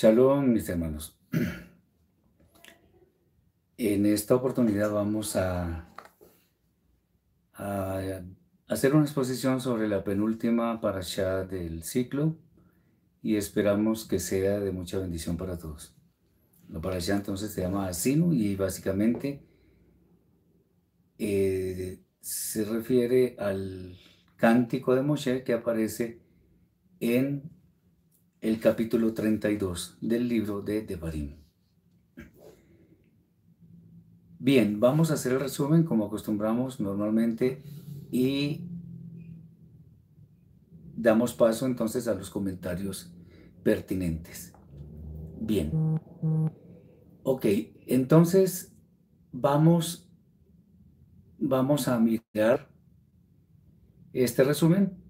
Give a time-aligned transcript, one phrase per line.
[0.00, 1.18] Shalom, mis hermanos.
[3.78, 5.88] En esta oportunidad vamos a,
[8.68, 12.36] hacer una exposición sobre la penúltima parasha del ciclo
[13.22, 15.96] y esperamos que sea de mucha bendición para todos.
[16.68, 19.42] La parasha entonces se llama Asinu y básicamente
[21.18, 23.98] eh, se refiere al
[24.36, 26.20] cántico de Moshe que aparece
[27.00, 27.57] en
[28.40, 31.36] el capítulo 32 del libro de Devarim.
[34.38, 37.60] Bien, vamos a hacer el resumen como acostumbramos normalmente
[38.12, 38.68] y
[40.96, 43.12] damos paso entonces a los comentarios
[43.64, 44.52] pertinentes.
[45.40, 45.70] Bien.
[47.24, 47.46] Ok,
[47.86, 48.72] entonces
[49.32, 50.08] vamos,
[51.38, 52.70] vamos a mirar
[54.12, 55.07] este resumen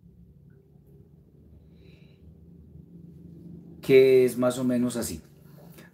[3.88, 5.22] que es más o menos así.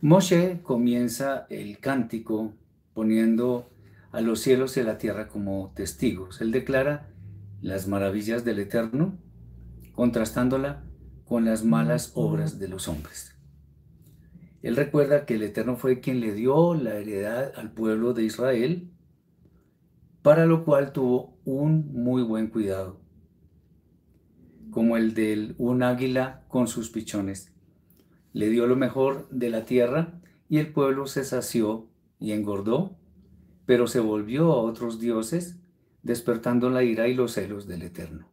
[0.01, 2.53] Moshe comienza el cántico
[2.92, 3.70] poniendo
[4.11, 6.41] a los cielos y a la tierra como testigos.
[6.41, 7.06] Él declara
[7.62, 9.17] las maravillas del Eterno,
[9.92, 10.83] contrastándola
[11.25, 13.37] con las malas obras de los hombres.
[14.62, 18.91] Él recuerda que el Eterno fue quien le dio la heredad al pueblo de Israel,
[20.20, 23.00] para lo cual tuvo un muy buen cuidado,
[24.72, 27.53] como el de un águila con sus pichones
[28.35, 32.99] le dio lo mejor de la tierra y el pueblo se sació y engordó,
[33.65, 35.61] pero se volvió a otros dioses,
[36.03, 38.29] despertando la ira y los celos del Eterno.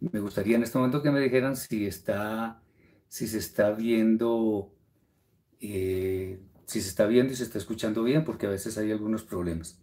[0.00, 2.62] Me gustaría en este momento que me dijeran si está,
[3.08, 4.72] si se está viendo,
[5.60, 9.24] eh, si se está viendo y se está escuchando bien, porque a veces hay algunos
[9.24, 9.82] problemas.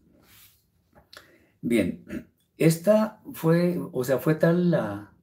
[1.62, 5.14] Bien, esta fue, o sea, fue tal la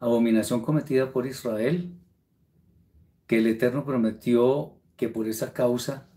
[0.00, 2.00] abominación cometida por Israel
[3.26, 6.08] que el Eterno prometió que por esa causa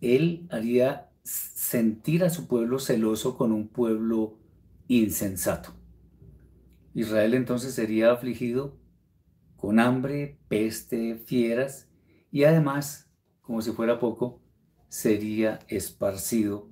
[0.00, 4.38] Él haría sentir a su pueblo celoso con un pueblo
[4.88, 5.74] insensato.
[6.94, 8.76] Israel entonces sería afligido
[9.56, 11.88] con hambre, peste, fieras
[12.32, 13.10] y además,
[13.42, 14.40] como si fuera poco,
[14.88, 16.68] sería esparcido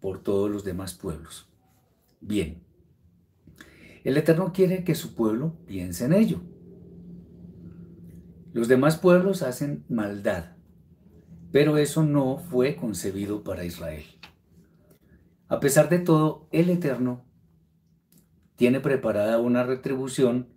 [0.00, 1.48] por todos los demás pueblos.
[2.20, 2.64] Bien,
[4.02, 6.40] el Eterno quiere que su pueblo piense en ello
[8.54, 10.52] los demás pueblos hacen maldad,
[11.50, 14.04] pero eso no fue concebido para Israel.
[15.48, 17.24] A pesar de todo, el Eterno
[18.54, 20.54] tiene preparada una retribución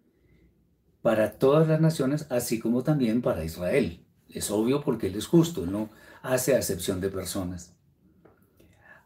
[1.02, 4.06] para todas las naciones, así como también para Israel.
[4.30, 5.90] Es obvio porque Él es justo, no
[6.22, 7.75] hace acepción de personas.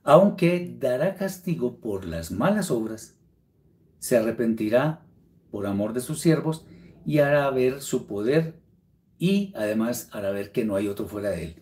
[0.04, 3.16] Aunque dará castigo por las malas obras,
[4.00, 5.06] se arrepentirá
[5.50, 6.66] por amor de sus siervos
[7.06, 8.61] y hará ver su poder
[9.22, 11.56] y además hará ver que no hay otro fuera de él.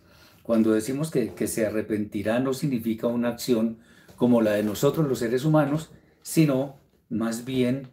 [0.43, 3.79] Cuando decimos que, que se arrepentirá no significa una acción
[4.15, 6.77] como la de nosotros los seres humanos, sino
[7.09, 7.89] más bien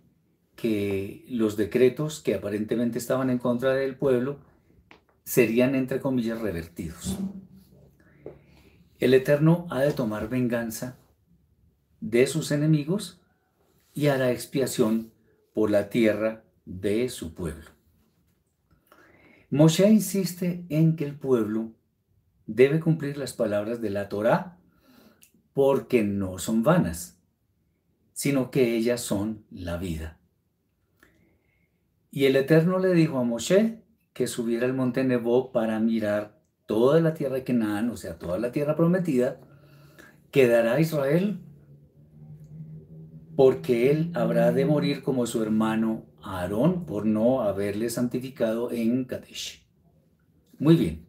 [0.54, 4.38] que los decretos que aparentemente estaban en contra del pueblo
[5.24, 7.18] serían, entre comillas, revertidos.
[9.00, 10.96] El Eterno ha de tomar venganza
[12.00, 13.20] de sus enemigos
[13.94, 15.10] y hará expiación
[15.54, 17.75] por la tierra de su pueblo.
[19.56, 21.72] Moshe insiste en que el pueblo
[22.46, 24.58] debe cumplir las palabras de la Torá
[25.54, 27.18] porque no son vanas,
[28.12, 30.18] sino que ellas son la vida.
[32.10, 37.00] Y el Eterno le dijo a Moshe que subiera al monte Nebo para mirar toda
[37.00, 39.40] la tierra de Canaán, o sea, toda la tierra prometida,
[40.32, 41.40] que dará Israel,
[43.36, 49.64] porque él habrá de morir como su hermano Aarón por no haberle santificado en Kadesh.
[50.58, 51.06] Muy bien.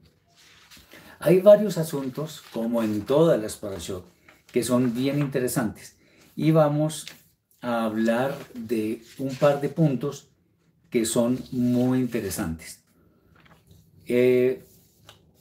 [1.20, 4.06] Hay varios asuntos, como en todas las parashot,
[4.52, 5.98] que son bien interesantes.
[6.36, 7.08] Y vamos
[7.62, 10.30] a hablar de un par de puntos
[10.92, 12.84] que son muy interesantes.
[14.06, 14.63] Eh,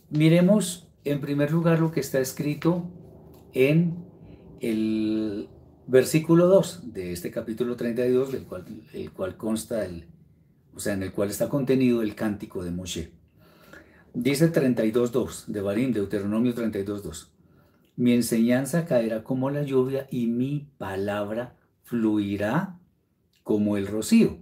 [0.08, 2.90] miremos en primer lugar lo que está escrito
[3.52, 4.06] en
[4.60, 5.48] el
[5.86, 10.06] versículo 2 de este capítulo 32, del cual, el cual consta el,
[10.74, 13.12] o sea, en el cual está contenido el cántico de Moshe.
[14.12, 17.28] Dice 32.2 de Barim, Deuteronomio 32.2.
[17.96, 22.78] Mi enseñanza caerá como la lluvia y mi palabra fluirá
[23.42, 24.38] como el rocío,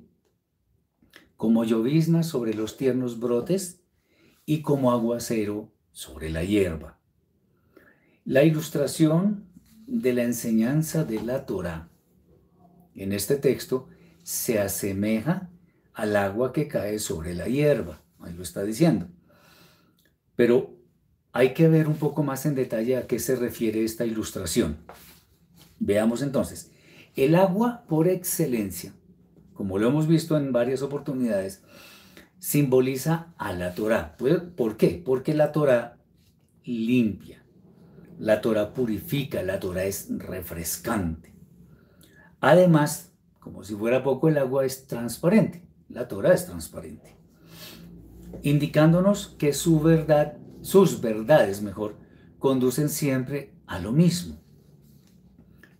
[1.37, 3.81] como llovizna sobre los tiernos brotes
[4.47, 6.99] y como aguacero sobre la hierba.
[8.25, 9.54] La ilustración
[9.87, 11.89] de la enseñanza de la Torah
[12.95, 13.89] en este texto
[14.23, 15.51] se asemeja
[15.93, 18.03] al agua que cae sobre la hierba.
[18.21, 19.09] ahí lo está diciendo.
[20.37, 20.77] Pero
[21.33, 24.79] hay que ver un poco más en detalle a qué se refiere esta ilustración.
[25.79, 26.71] Veamos entonces,
[27.17, 28.93] el agua por excelencia,
[29.53, 31.63] como lo hemos visto en varias oportunidades,
[32.39, 34.17] simboliza a la Torah.
[34.17, 35.03] ¿Por qué?
[35.05, 35.99] Porque la Torah
[36.65, 37.44] limpia,
[38.19, 41.35] la Torah purifica, la Torah es refrescante.
[42.41, 47.17] Además, como si fuera poco, el agua es transparente, la Torah es transparente,
[48.43, 51.97] indicándonos que su verdad, sus verdades mejor,
[52.39, 54.41] conducen siempre a lo mismo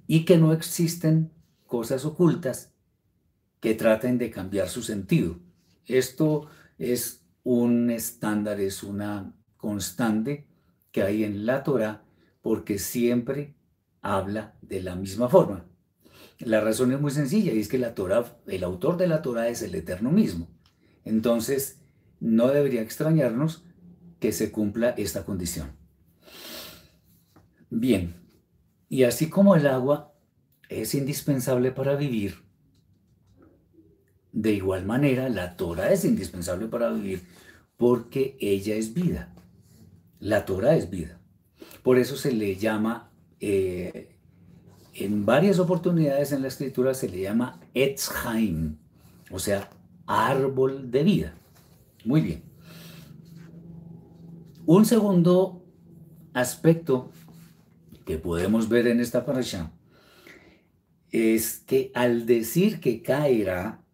[0.07, 1.33] y que no existen
[1.67, 2.75] cosas ocultas
[3.61, 5.39] que traten de cambiar su sentido.
[5.87, 6.49] Esto
[6.79, 10.47] es un estándar, es una constante
[10.93, 12.04] que hay en la Torah
[12.45, 13.55] porque siempre
[14.03, 15.65] habla de la misma forma.
[16.41, 19.49] La razón es muy sencilla y es que la Torah, el autor de la Torah
[19.49, 20.51] es el Eterno mismo.
[21.07, 21.81] Entonces,
[22.21, 23.65] no debería extrañarnos
[24.21, 25.73] que se cumpla esta condición.
[27.71, 28.15] Bien,
[28.91, 30.13] y así como el agua
[30.69, 32.43] es indispensable para vivir,
[34.33, 37.23] de igual manera la Torah es indispensable para vivir
[37.79, 39.35] porque ella es vida.
[40.19, 41.24] La Torah es vida.
[41.85, 43.11] Por eso se le llama,
[43.41, 44.17] eh,
[44.95, 48.11] en varias oportunidades en la escritura se le llama Etz
[49.31, 49.69] o sea,
[50.07, 51.35] árbol de vida.
[52.07, 52.43] Muy bien.
[54.65, 55.63] Un segundo
[56.33, 57.11] aspecto
[58.07, 59.71] que podemos ver en esta parasha
[61.11, 63.85] es que al decir que caerá,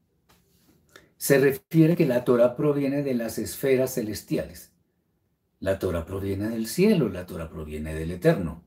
[1.16, 4.69] se refiere que la Torah proviene de las esferas celestiales.
[5.60, 8.64] La Torah proviene del cielo, la Torah proviene del eterno.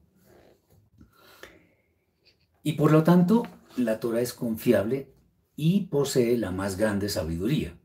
[2.61, 3.43] Y por lo tanto,
[3.77, 5.11] la Torah es confiable
[5.55, 7.77] y posee la más grande sabiduría.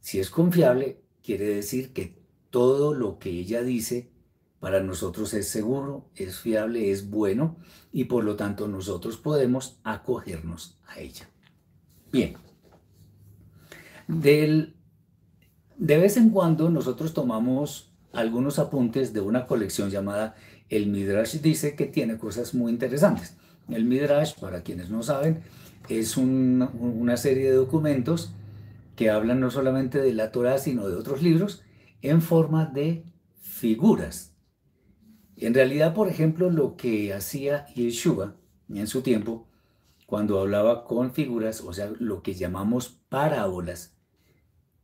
[0.00, 4.12] Si es confiable, quiere decir que todo lo que ella dice
[4.60, 7.56] para nosotros es seguro, es fiable, es bueno
[7.92, 11.28] y por lo tanto nosotros podemos acogernos a ella.
[12.12, 12.36] Bien.
[14.06, 14.75] Del,
[15.78, 20.34] de vez en cuando nosotros tomamos algunos apuntes de una colección llamada
[20.68, 23.36] El Midrash dice que tiene cosas muy interesantes.
[23.68, 25.42] El Midrash, para quienes no saben,
[25.88, 28.32] es una serie de documentos
[28.94, 31.62] que hablan no solamente de la Torah, sino de otros libros,
[32.00, 33.04] en forma de
[33.40, 34.36] figuras
[35.36, 38.36] en realidad, por ejemplo, lo que hacía Yeshua
[38.70, 39.46] en su tiempo,
[40.06, 43.95] cuando hablaba con figuras, o sea, lo que llamamos parábolas,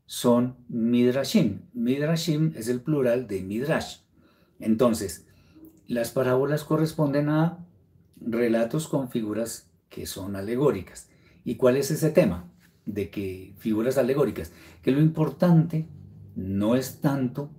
[0.07, 1.63] son midrashim.
[1.73, 3.99] Midrashim es el plural de midrash.
[4.59, 5.27] Entonces,
[5.87, 7.67] las parábolas corresponden a
[8.21, 11.09] relatos con figuras que son alegóricas.
[11.45, 12.51] ¿Y cuál es ese tema?
[12.87, 14.53] De que figuras alegóricas,
[14.83, 15.87] que lo importante
[16.35, 17.51] no es tanto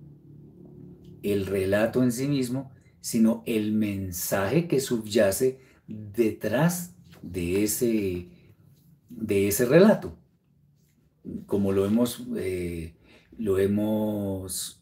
[1.21, 8.29] el relato en sí mismo, sino el mensaje que subyace detrás de ese,
[9.09, 10.17] de ese relato.
[11.45, 12.95] Como lo hemos, eh,
[13.37, 14.81] lo hemos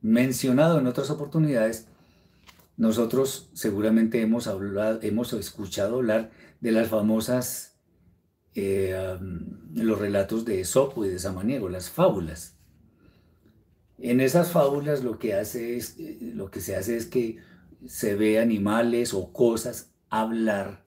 [0.00, 1.88] mencionado en otras oportunidades,
[2.76, 6.30] nosotros seguramente hemos, hablado, hemos escuchado hablar
[6.60, 7.76] de las famosas,
[8.54, 8.96] eh,
[9.74, 12.56] los relatos de Esopo y de Samaniego, las fábulas.
[13.98, 17.38] En esas fábulas lo que, hace es, eh, lo que se hace es que
[17.86, 20.84] se ve animales o cosas hablar,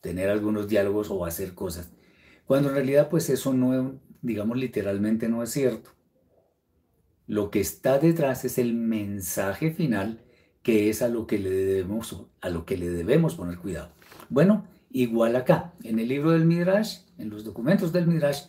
[0.00, 1.90] tener algunos diálogos o hacer cosas.
[2.46, 5.90] Cuando en realidad pues eso no, digamos literalmente no es cierto.
[7.26, 10.22] Lo que está detrás es el mensaje final
[10.62, 13.90] que es a lo que le debemos, a lo que le debemos poner cuidado.
[14.28, 18.46] Bueno, igual acá, en el libro del Midrash, en los documentos del Midrash,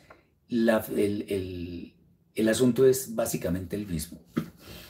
[0.49, 1.93] el,
[2.49, 4.19] asunto es básicamente el mismo.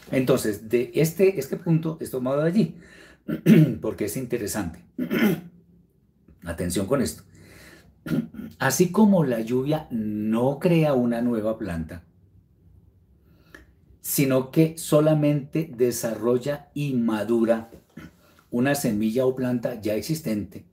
[0.10, 2.78] Entonces, de este, este punto es tomado allí,
[3.82, 4.86] porque es interesante.
[6.46, 7.24] Atención con esto.
[8.60, 12.04] Así como la lluvia no crea una nueva planta,
[14.02, 17.70] sino que solamente desarrolla y madura
[18.50, 20.66] una semilla o planta ya existente.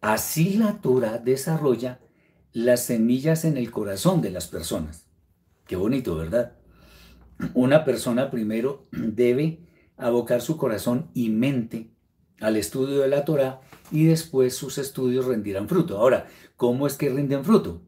[0.00, 2.00] Así la Torah desarrolla
[2.52, 5.06] las semillas en el corazón de las personas.
[5.66, 6.56] Qué bonito, ¿verdad?
[7.54, 9.60] Una persona primero debe
[9.96, 11.90] abocar su corazón y mente
[12.40, 15.98] al estudio de la Torah y después sus estudios rendirán fruto.
[15.98, 16.26] Ahora,
[16.56, 17.82] ¿cómo es que rinden fruto?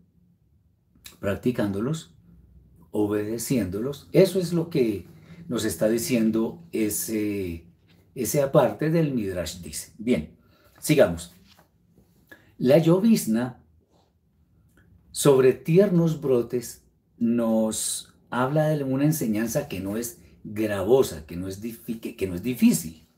[1.20, 2.14] Practicándolos,
[2.90, 4.08] obedeciéndolos.
[4.12, 5.06] Eso es lo que
[5.48, 7.66] nos está diciendo ese,
[8.14, 9.92] ese aparte del Midrash dice.
[9.98, 10.36] Bien,
[10.78, 11.34] sigamos.
[12.58, 13.62] La llovizna
[15.10, 16.84] sobre tiernos brotes
[17.16, 22.42] nos habla de una enseñanza que no es gravosa, que no es, que no es
[22.42, 23.08] difícil.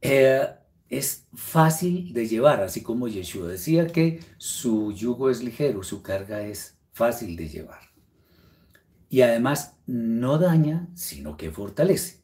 [0.00, 0.48] Eh,
[0.92, 6.42] es fácil de llevar, así como Yeshua decía que su yugo es ligero, su carga
[6.42, 7.80] es fácil de llevar.
[9.08, 12.20] Y además no daña, sino que fortalece.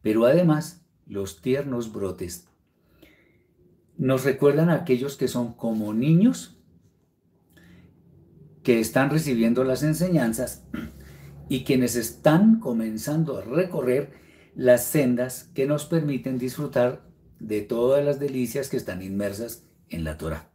[0.00, 2.48] Pero además, los tiernos brotes
[3.98, 6.56] nos recuerdan a aquellos que son como niños
[8.62, 10.64] que están recibiendo las enseñanzas
[11.50, 14.14] y quienes están comenzando a recorrer
[14.54, 17.09] las sendas que nos permiten disfrutar
[17.40, 20.50] de todas las delicias que están inmersas en la Torah.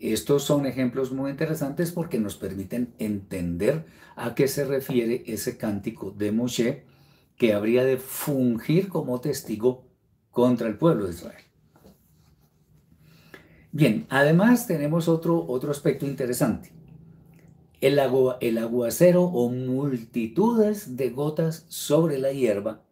[0.00, 3.84] Estos son ejemplos muy interesantes porque nos permiten entender
[4.14, 6.84] a qué se refiere ese cántico de Moshe
[7.36, 9.84] que habría de fungir como testigo
[10.30, 11.44] contra el pueblo de Israel.
[13.72, 16.72] Bien, además tenemos otro, otro aspecto interesante.
[17.80, 22.87] El, agua, el aguacero o multitudes de gotas sobre la hierba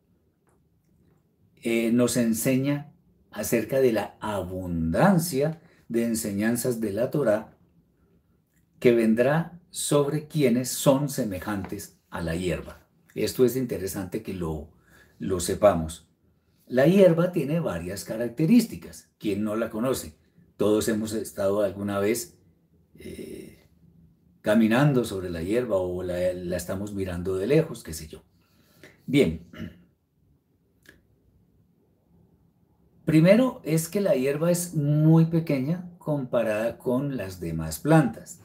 [1.69, 2.93] eh, nos enseña
[3.33, 7.59] acerca de la abundancia de enseñanzas de la Torah
[8.79, 12.87] que vendrá sobre quienes son semejantes a la hierba.
[13.17, 14.71] Esto es interesante que lo,
[15.19, 16.09] lo sepamos.
[16.69, 19.11] La hierba tiene varias características.
[19.19, 20.15] ¿Quién no la conoce?
[20.57, 22.39] Todos hemos estado alguna vez
[22.95, 23.69] eh,
[24.41, 28.23] caminando sobre la hierba o la estamos mirando de lejos, qué sé yo.
[29.05, 29.49] Bien,
[33.07, 38.41] Primero es que la hierba es muy pequeña comparada con las demás plantas,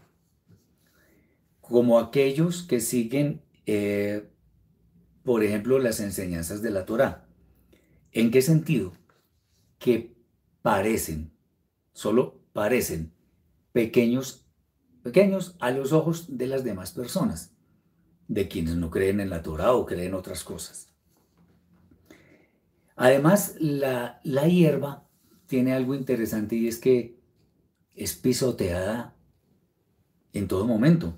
[1.62, 4.30] como aquellos que siguen, eh,
[5.24, 7.26] por ejemplo, las enseñanzas de la Torah.
[8.12, 8.94] ¿En qué sentido?
[9.80, 10.16] Que
[10.62, 11.32] parecen,
[11.92, 13.12] solo parecen
[13.72, 14.46] pequeños,
[15.02, 17.56] pequeños a los ojos de las demás personas,
[18.28, 20.91] de quienes no creen en la Torah o creen otras cosas.
[23.02, 25.08] Además, la, hierba
[25.48, 27.20] tiene algo interesante y es que
[27.96, 29.16] es pisoteada
[30.34, 31.18] en todo momento.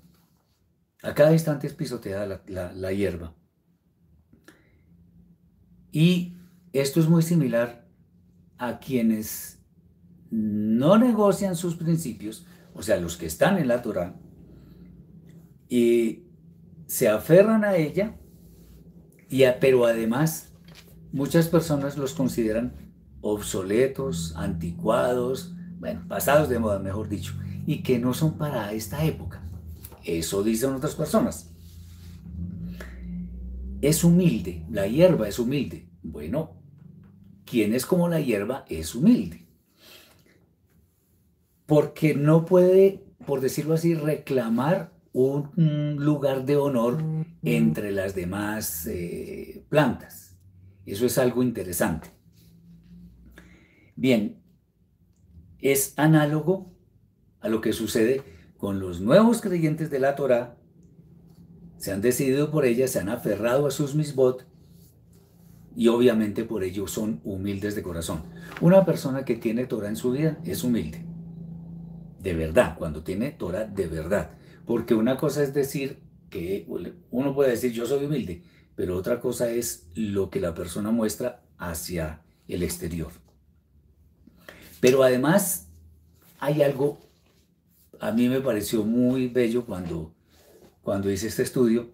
[1.01, 3.35] A cada instante es pisoteada la, hierba.
[5.91, 6.37] Y
[6.71, 7.85] esto es muy similar
[8.57, 9.59] a quienes
[10.31, 14.15] no negocian sus principios, o sea, los que están en la Torah,
[15.67, 16.23] y
[16.87, 18.15] se aferran a ella,
[19.29, 20.52] y pero además
[21.13, 22.73] muchas personas los consideran
[23.21, 27.33] obsoletos, anticuados, bueno, pasados de moda, mejor dicho,
[27.65, 29.41] y que no son para esta época.
[30.03, 31.49] Eso dicen otras personas.
[33.81, 35.87] Es humilde, la hierba es humilde.
[36.01, 36.57] Bueno,
[37.45, 39.45] quien es como la hierba es humilde.
[41.65, 47.01] Porque no puede, por decirlo así, reclamar un lugar de honor
[47.43, 50.22] entre las demás eh, plantas.
[50.85, 52.09] Eso es algo interesante.
[53.95, 54.41] Bien,
[55.59, 56.73] es análogo
[57.39, 58.21] a lo que sucede
[58.57, 60.57] con los nuevos creyentes de la Torah.
[61.77, 64.45] Se han decidido por ella, se han aferrado a sus misbot
[65.75, 68.23] y obviamente por ello son humildes de corazón.
[68.61, 71.05] Una persona que tiene Torah en su vida es humilde.
[72.19, 74.31] De verdad, cuando tiene Torah de verdad.
[74.65, 75.99] Porque una cosa es decir
[76.29, 76.65] que
[77.11, 78.43] uno puede decir yo soy humilde,
[78.75, 83.11] pero otra cosa es lo que la persona muestra hacia el exterior.
[84.79, 85.69] Pero además
[86.39, 86.99] hay algo,
[87.99, 90.13] a mí me pareció muy bello cuando,
[90.81, 91.91] cuando hice este estudio,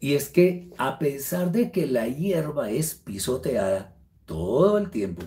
[0.00, 3.96] y es que a pesar de que la hierba es pisoteada
[4.26, 5.26] todo el tiempo,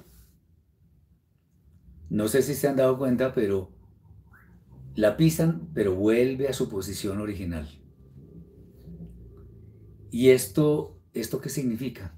[2.10, 3.72] no sé si se han dado cuenta, pero
[4.96, 7.70] la pisan, pero vuelve a su posición original.
[10.12, 12.13] ¿Y esto, esto qué significa?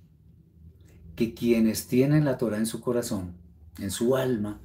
[1.16, 3.36] Que quienes tienen la Torah en su corazón,
[3.78, 4.60] en su alma,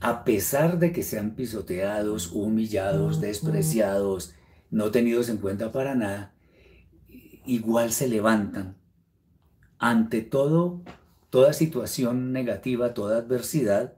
[0.00, 4.34] a pesar de que sean pisoteados, humillados, despreciados,
[4.70, 6.32] no tenidos en cuenta para nada,
[7.44, 8.76] igual se levantan
[9.78, 10.82] ante todo,
[11.30, 13.94] toda situación negativa, toda adversidad,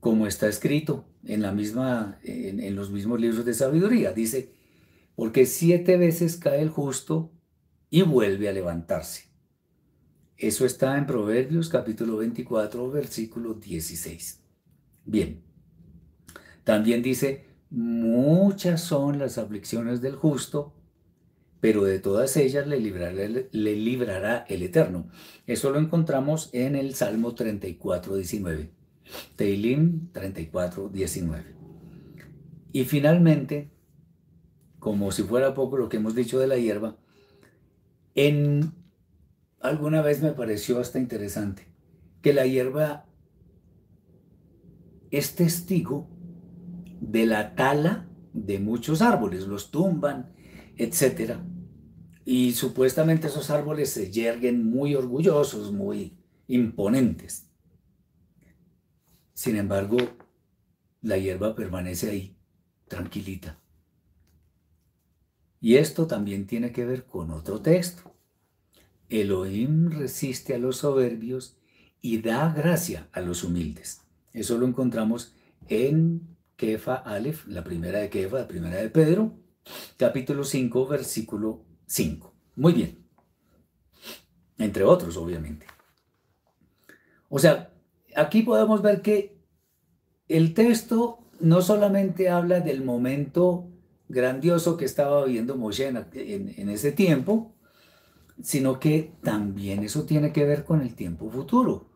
[0.00, 4.12] como está escrito en, la misma, en, en los mismos libros de sabiduría.
[4.12, 4.55] Dice,
[5.16, 7.32] porque siete veces cae el justo
[7.90, 9.24] y vuelve a levantarse.
[10.36, 14.42] Eso está en Proverbios capítulo 24, versículo 16.
[15.06, 15.42] Bien,
[16.62, 20.74] también dice, muchas son las aflicciones del justo,
[21.60, 25.08] pero de todas ellas le librará, el Eterno.
[25.46, 28.70] Eso lo encontramos en el Salmo 34, 19.
[29.36, 31.44] Teilim 34, 19.
[32.72, 33.70] Y finalmente,
[34.86, 36.96] como si fuera poco lo que hemos dicho de la hierba,
[38.14, 38.72] en
[39.58, 41.66] alguna vez me pareció hasta interesante
[42.22, 43.04] que la hierba
[45.10, 46.08] es testigo
[47.00, 50.32] de la tala de muchos árboles, los tumban,
[50.76, 51.40] etc.
[52.24, 56.16] Y supuestamente esos árboles se yerguen muy orgullosos, muy
[56.46, 57.50] imponentes.
[59.34, 59.96] Sin embargo,
[61.02, 62.36] la hierba permanece ahí,
[62.86, 63.58] tranquilita.
[65.60, 68.14] Y esto también tiene que ver con otro texto.
[69.08, 71.56] Elohim resiste a los soberbios
[72.00, 74.02] y da gracia a los humildes.
[74.32, 75.34] Eso lo encontramos
[75.68, 79.32] en Kefa Aleph, la primera de Kefa, la primera de Pedro,
[79.96, 82.34] capítulo 5, versículo 5.
[82.56, 82.98] Muy bien.
[84.58, 85.66] Entre otros, obviamente.
[87.28, 87.72] O sea,
[88.14, 89.36] aquí podemos ver que
[90.28, 93.68] el texto no solamente habla del momento
[94.08, 97.54] grandioso que estaba viviendo Moshe en, ese tiempo,
[98.42, 101.90] sino que también eso tiene que ver con el tiempo futuro.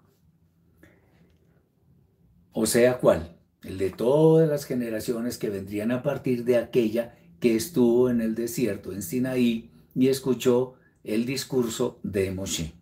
[2.53, 3.37] O sea, ¿cuál?
[3.63, 8.35] El de todas las generaciones que vendrían a partir de aquella que estuvo en el
[8.35, 10.75] desierto, en Sinaí, y escuchó
[11.05, 12.73] el discurso de Moshe.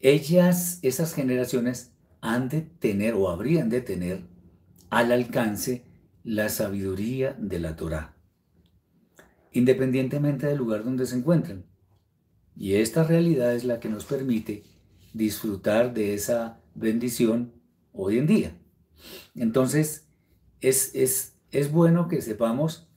[0.00, 4.22] Ellas, esas generaciones, han de tener o habrían de tener
[4.90, 5.84] al alcance
[6.24, 8.16] la sabiduría de la Torá,
[9.52, 11.64] independientemente del lugar donde se encuentren.
[12.56, 14.64] Y esta realidad es la que nos permite
[15.12, 17.52] disfrutar de esa bendición
[17.92, 18.56] hoy en día.
[19.34, 20.06] Entonces,
[20.60, 22.88] es, es, es bueno que sepamos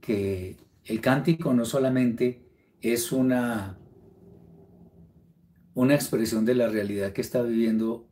[0.00, 2.46] que el cántico no solamente
[2.80, 3.78] es una,
[5.74, 8.08] una expresión de la realidad que está viviendo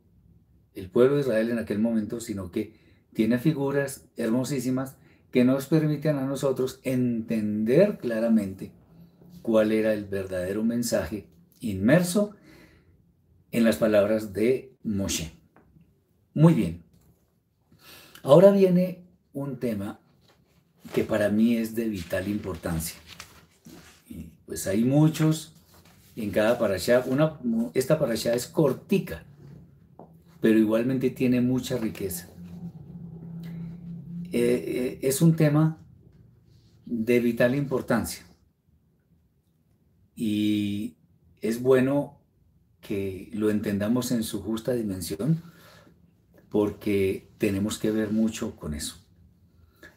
[0.73, 2.84] el pueblo de Israel en aquel momento, sino que
[3.15, 4.97] tiene figuras hermosísimas
[5.31, 8.73] que nos permiten a nosotros entender claramente
[9.41, 11.25] cuál era el verdadero mensaje
[11.61, 12.35] inmerso
[13.51, 15.31] en las palabras de Moshe.
[16.33, 16.83] Muy bien.
[18.21, 20.01] Ahora viene un tema
[20.93, 22.99] que para mí es de vital importancia.
[24.45, 25.53] pues hay muchos
[26.17, 27.05] en cada parasha.
[27.07, 27.39] Una,
[27.73, 29.23] esta parasha es cortica,
[30.41, 32.34] pero igualmente tiene mucha riqueza.
[34.37, 35.81] Eh, eh, es un tema
[36.85, 38.25] de vital importancia.
[40.13, 40.97] Y
[41.39, 42.19] es bueno
[42.81, 45.41] que lo entendamos en su justa dimensión
[46.49, 48.97] porque tenemos que ver mucho con eso.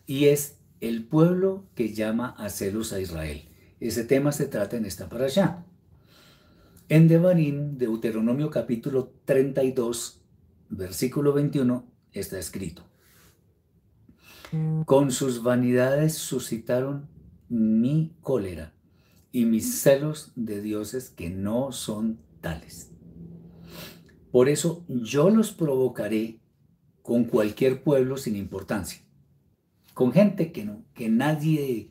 [0.07, 3.49] Y es el pueblo que llama a celos a Israel.
[3.81, 5.67] Ese tema se trata en esta para allá.
[6.89, 10.23] En Devarim, Deuteronomio capítulo 32,
[10.69, 12.88] versículo 21, está escrito.
[14.87, 17.09] Con sus vanidades suscitaron
[17.49, 18.75] mi cólera
[19.31, 22.91] y mis celos de dioses que no son tales.
[24.31, 26.41] Por eso yo los provocaré
[27.03, 29.03] con cualquier pueblo sin importancia,
[29.95, 31.91] con gente que, no, que nadie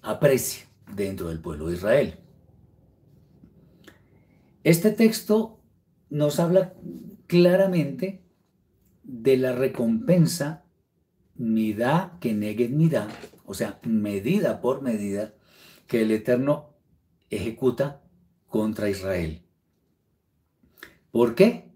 [0.00, 2.18] aprecia dentro del pueblo de Israel.
[4.64, 5.60] Este texto
[6.10, 6.74] nos habla
[7.26, 8.22] claramente
[9.02, 10.64] de la recompensa
[12.20, 12.68] que negue
[13.44, 15.34] o sea, medida por medida
[15.86, 16.74] que el Eterno
[17.30, 18.02] ejecuta
[18.46, 19.42] contra Israel.
[21.10, 21.70] ¿Por qué?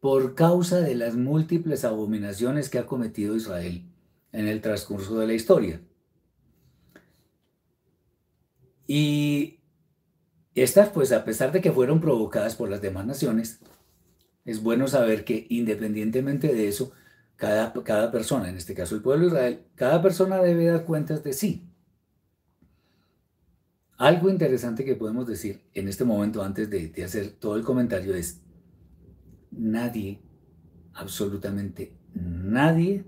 [0.00, 3.84] Por causa de las múltiples abominaciones que ha cometido Israel
[4.32, 5.80] en el transcurso de la historia.
[8.86, 9.60] Y
[10.54, 13.60] estas, pues a pesar de que fueron provocadas por las demás naciones,
[14.44, 16.92] es bueno saber que independientemente de eso,
[17.40, 21.32] cada, persona, en este caso el pueblo de Israel, cada persona debe dar cuentas de
[21.32, 21.66] sí.
[23.96, 28.14] Algo interesante que podemos decir en este momento antes de, de hacer todo el comentario
[28.14, 28.42] es,
[29.50, 30.20] nadie,
[30.92, 33.06] absolutamente nadie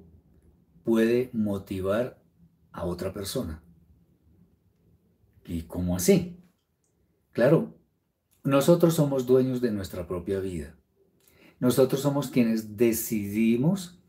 [0.82, 2.18] puede motivar
[2.72, 3.62] a otra persona.
[5.44, 6.38] ¿Y cómo así?
[7.32, 7.74] Claro,
[8.44, 10.74] nosotros somos dueños de nuestra propia vida.
[11.60, 14.01] Nosotros somos quienes decidimos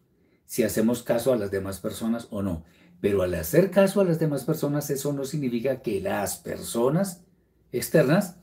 [0.54, 2.64] si hacemos caso a las demás personas o no.
[3.02, 7.24] Pero al hacer caso a las demás personas, eso no significa que las personas
[7.72, 8.38] externas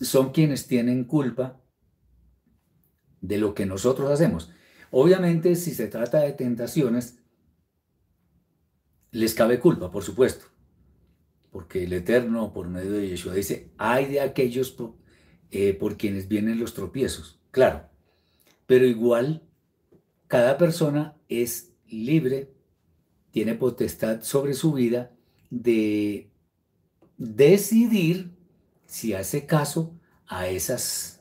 [0.00, 1.60] son quienes tienen culpa
[3.20, 4.52] de lo que nosotros hacemos.
[4.92, 7.18] Obviamente, si se trata de tentaciones,
[9.10, 10.46] les cabe culpa, por supuesto.
[11.50, 14.76] Porque el Eterno, por medio de Yeshua, dice, hay de aquellos
[15.50, 17.40] eh, por quienes vienen los tropiezos.
[17.50, 17.90] claro,
[18.68, 19.47] pero igual
[20.28, 22.52] cada persona es libre,
[23.30, 25.10] tiene potestad sobre su vida
[25.50, 26.30] de
[27.16, 28.30] decidir
[28.86, 29.94] si hace caso
[30.26, 31.20] a, esas,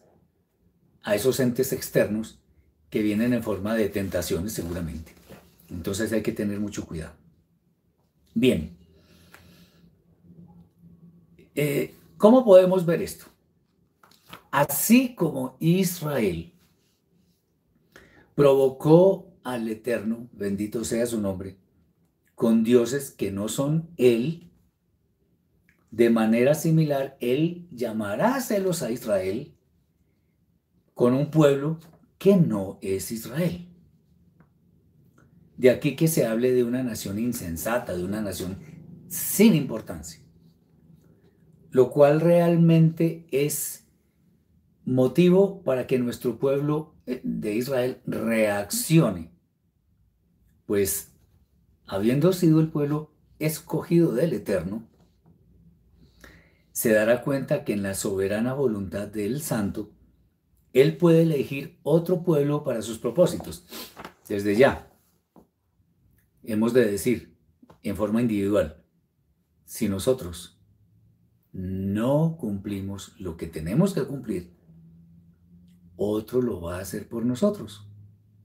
[1.04, 2.40] a esos entes externos
[2.90, 5.14] que vienen en forma de tentaciones seguramente.
[5.70, 7.14] Entonces hay que tener mucho cuidado.
[8.34, 8.78] Bien,
[11.56, 13.26] eh, ¿cómo podemos ver esto?
[14.52, 16.54] Así como Israel
[18.38, 21.58] provocó al Eterno, bendito sea su nombre,
[22.36, 24.52] con dioses que no son Él,
[25.90, 29.56] de manera similar, Él llamará celos a Israel
[30.94, 31.80] con un pueblo
[32.20, 33.68] que no es Israel.
[35.58, 38.60] De aquí que se hable de una nación insensata, de una nación
[39.08, 40.22] sin importancia,
[41.72, 43.88] lo cual realmente es
[44.86, 49.32] motivo para que nuestro pueblo de Israel reaccione,
[50.66, 51.14] pues
[51.86, 54.88] habiendo sido el pueblo escogido del Eterno,
[56.74, 59.92] se dará cuenta que en la soberana voluntad del Santo,
[60.74, 63.66] Él puede elegir otro pueblo para sus propósitos.
[64.28, 64.92] Desde ya,
[66.44, 67.38] hemos de decir
[67.84, 68.84] en forma individual,
[69.66, 70.60] si nosotros
[71.54, 74.57] no cumplimos lo que tenemos que cumplir,
[75.98, 77.88] otro lo va a hacer por nosotros.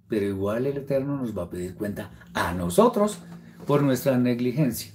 [0.08, 3.18] Pero igual el Eterno nos va a pedir cuenta a nosotros
[3.66, 4.92] por nuestra negligencia.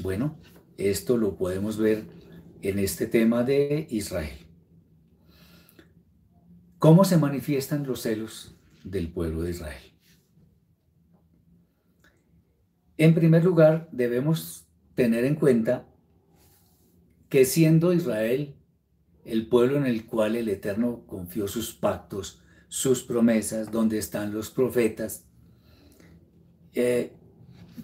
[0.00, 0.36] Bueno,
[0.76, 2.04] esto lo podemos ver
[2.62, 4.46] en este tema de Israel.
[6.78, 9.82] ¿Cómo se manifiestan los celos del pueblo de Israel?
[12.96, 15.86] En primer lugar, debemos tener en cuenta
[17.28, 18.57] que siendo Israel
[19.28, 24.50] el pueblo en el cual el Eterno confió sus pactos, sus promesas, donde están los
[24.50, 25.24] profetas,
[26.74, 27.12] eh,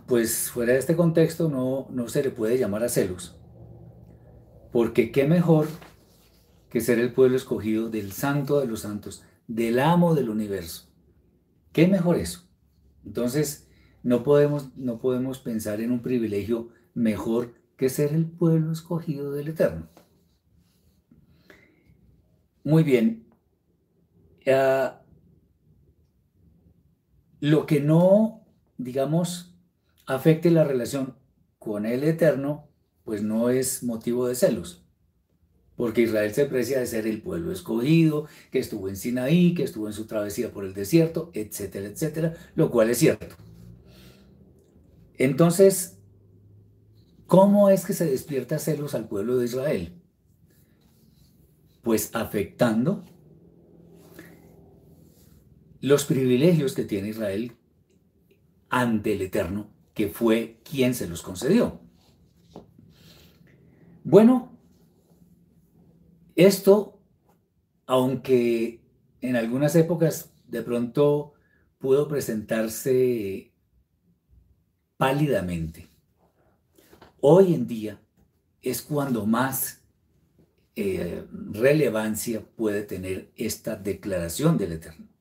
[0.07, 3.37] pues fuera de este contexto no, no se le puede llamar a celos.
[4.73, 5.69] Porque qué mejor
[6.69, 10.89] que ser el pueblo escogido del santo de los santos, del amo del universo.
[11.73, 12.49] ¿Qué mejor eso?
[13.05, 13.69] Entonces,
[14.03, 19.49] no podemos, no podemos pensar en un privilegio mejor que ser el pueblo escogido del
[19.49, 19.89] Eterno.
[22.65, 23.27] Muy bien.
[24.47, 25.03] Ah,
[27.41, 28.47] lo que no,
[28.79, 29.55] digamos,
[30.07, 31.17] afecte la relación
[31.59, 32.69] con el Eterno,
[33.05, 34.85] pues no es motivo de celos.
[35.77, 39.89] Porque Israel se precia de ser el pueblo escogido, que estuvo en Sinaí, que estuvo
[39.89, 43.37] en su travesía por el desierto, etcétera, etcétera, lo cual es cierto.
[45.19, 45.99] Entonces,
[47.27, 50.04] ¿cómo es que se despierta celos al pueblo de Israel?
[51.85, 53.05] Pues afectando
[55.81, 57.53] los privilegios que tiene Israel
[58.71, 61.81] ante el Eterno que fue quien se los concedió.
[64.03, 64.59] Bueno,
[66.35, 67.01] esto,
[67.87, 68.83] aunque
[69.21, 71.35] en algunas épocas de pronto
[71.79, 73.53] pudo presentarse
[74.97, 75.89] pálidamente,
[77.21, 78.03] hoy en día
[78.63, 79.84] es cuando más
[80.77, 85.15] eh, relevancia puede tener esta declaración del Eterno.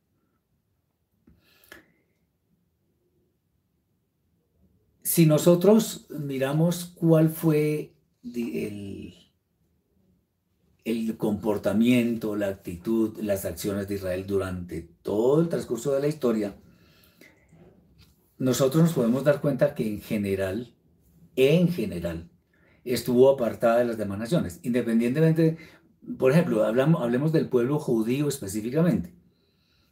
[5.14, 9.14] si nosotros miramos cuál fue el,
[10.86, 16.56] el comportamiento, la actitud, las acciones de Israel durante todo el transcurso de la historia,
[18.40, 20.74] nosotros nos podemos dar cuenta que en general,
[21.36, 22.32] en general,
[22.84, 25.58] estuvo apartada de las demás naciones, independientemente,
[26.18, 29.14] por ejemplo, hablamos, hablemos del pueblo judío específicamente.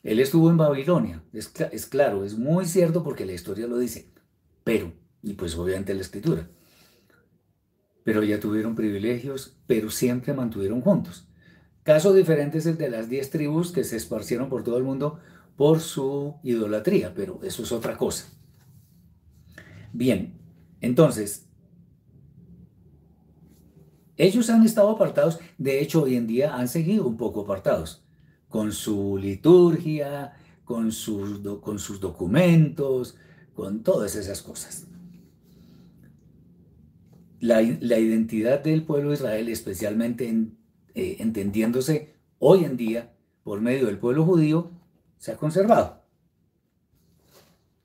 [0.03, 4.11] Él estuvo en Babilonia, es, es claro, es muy cierto porque la historia lo dice,
[4.63, 4.91] pero
[5.23, 6.47] y pues obviamente la escritura.
[8.03, 11.27] Pero ya tuvieron privilegios, pero siempre mantuvieron juntos.
[11.83, 15.19] Caso diferente es el de las diez tribus que se esparcieron por todo el mundo
[15.55, 18.25] por su idolatría, pero eso es otra cosa.
[19.93, 20.39] Bien,
[20.79, 21.47] entonces,
[24.17, 28.03] ellos han estado apartados, de hecho hoy en día han seguido un poco apartados,
[28.47, 33.15] con su liturgia, con sus, con sus documentos,
[33.53, 34.87] con todas esas cosas
[37.41, 40.29] la, identidad del pueblo de Israel, especialmente
[40.93, 44.71] eh, entendiéndose hoy en día por medio del pueblo judío,
[45.17, 46.03] se ha conservado.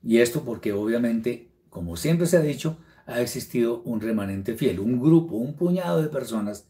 [0.03, 4.99] Y esto porque obviamente, como siempre se ha dicho, ha existido un remanente fiel, un
[4.99, 6.69] grupo, un puñado de personas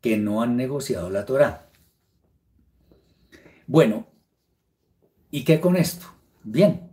[0.00, 1.70] que no han negociado la Torá.
[3.68, 4.08] Bueno,
[5.30, 6.06] ¿y qué con esto?
[6.42, 6.90] Bien,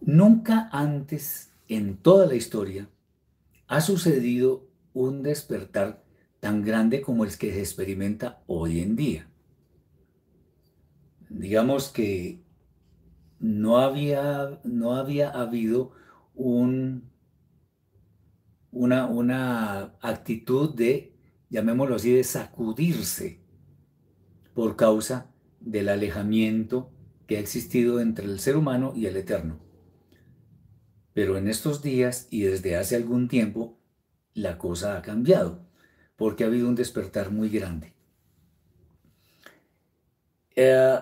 [0.00, 2.88] nunca antes en toda la historia
[3.66, 6.02] ha sucedido un despertar
[6.40, 9.28] tan grande como el que se experimenta hoy en día.
[11.28, 12.42] Digamos que
[13.38, 15.92] no había, no había habido
[16.34, 17.10] un,
[18.74, 21.14] una, una actitud de,
[21.48, 23.40] llamémoslo así, de sacudirse
[24.52, 26.92] por causa del alejamiento
[27.26, 29.60] que ha existido entre el ser humano y el eterno.
[31.12, 33.78] Pero en estos días y desde hace algún tiempo,
[34.34, 35.64] la cosa ha cambiado,
[36.16, 37.94] porque ha habido un despertar muy grande.
[40.56, 40.98] Eh,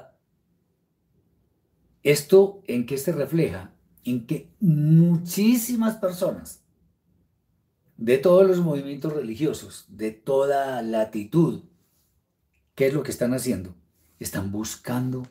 [2.03, 3.73] ¿Esto en qué se refleja?
[4.05, 6.62] En que muchísimas personas
[8.05, 11.63] de todos los movimientos religiosos, de toda latitud,
[12.75, 13.77] ¿qué es lo que están haciendo?
[14.19, 15.23] Están buscando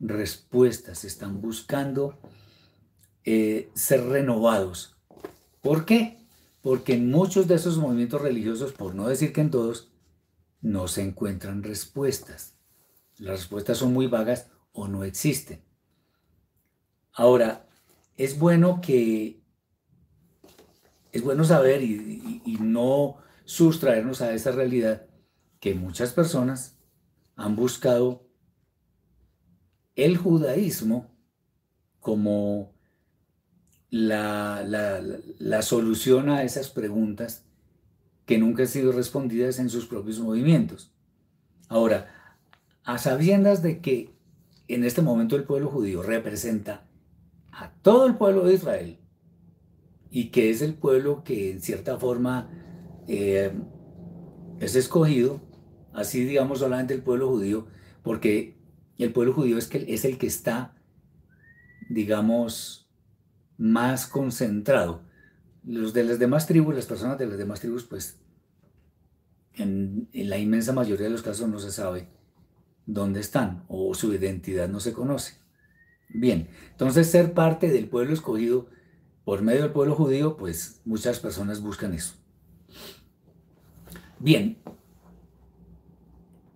[0.00, 2.18] respuestas, están buscando
[3.22, 4.96] eh, ser renovados.
[5.60, 6.26] ¿Por qué?
[6.60, 9.92] Porque en muchos de esos movimientos religiosos, por no decir que en todos,
[10.60, 12.56] no se encuentran respuestas.
[13.16, 15.62] Las respuestas son muy vagas o no existen.
[17.12, 17.68] Ahora,
[18.16, 19.41] es bueno que,
[21.12, 25.06] es bueno saber y, no sustraernos a esa realidad
[25.60, 26.78] que muchas personas
[27.36, 28.26] han buscado
[29.94, 31.14] el judaísmo
[32.00, 32.72] como
[33.90, 34.64] la,
[35.38, 37.44] la, solución a esas preguntas
[38.24, 40.92] que nunca han sido respondidas en sus propios movimientos.
[41.68, 42.08] Ahora,
[42.84, 44.14] a sabiendas de que
[44.68, 46.86] en este momento el pueblo judío representa
[47.50, 49.01] a todo el pueblo de Israel
[50.14, 52.50] y que es el pueblo que en cierta forma
[53.08, 53.50] eh,
[54.60, 55.40] es escogido,
[55.94, 57.66] así digamos solamente el pueblo judío,
[58.02, 58.58] porque
[58.98, 60.74] el pueblo judío es, que, es el que está,
[61.88, 62.90] digamos,
[63.56, 65.02] más concentrado.
[65.64, 68.20] Los de las demás tribus, las personas de las demás tribus, pues
[69.54, 72.08] en, la inmensa mayoría de los casos no se sabe
[72.84, 75.36] dónde están o su identidad no se conoce.
[76.10, 78.66] Bien, entonces ser parte del pueblo escogido
[79.24, 82.14] por medio del pueblo judío, pues muchas personas buscan eso.
[84.18, 84.58] Bien,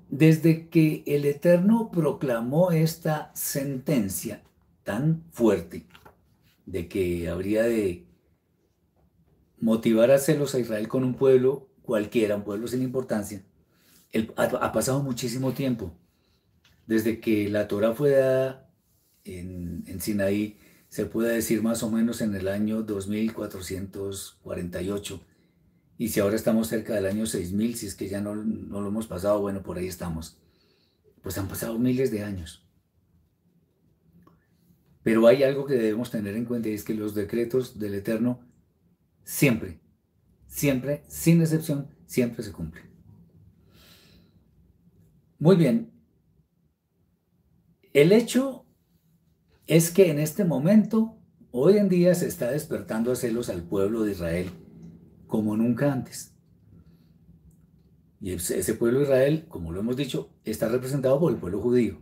[0.08, 4.42] desde que el Eterno proclamó esta sentencia
[4.84, 5.86] tan fuerte
[6.64, 8.06] de que habría de
[9.60, 13.42] motivar a celos a Israel con un pueblo cualquiera, un pueblo sin importancia,
[14.36, 15.92] ha, pasado muchísimo tiempo.
[16.86, 18.70] Desde que la Torah fue dada
[19.24, 20.58] en, en Sinaí,
[20.96, 25.20] se puede decir más o menos en el año 2448
[25.98, 28.88] y si ahora estamos cerca del año 6000, si es que ya no, no lo
[28.88, 30.38] hemos pasado, bueno, por ahí estamos.
[31.20, 32.66] Pues han pasado miles de años.
[35.02, 38.40] Pero hay algo que debemos tener en cuenta y es que los decretos del Eterno
[39.22, 39.80] siempre,
[40.46, 42.86] siempre, sin excepción, siempre se cumplen.
[45.38, 45.92] Muy bien.
[47.92, 48.65] El hecho
[49.66, 51.18] es que en este momento,
[51.50, 54.50] hoy en día se está despertando a celos al pueblo de Israel
[55.26, 56.32] como nunca antes.
[58.20, 62.00] Y ese pueblo de Israel, como lo hemos dicho, está representado por el pueblo judío.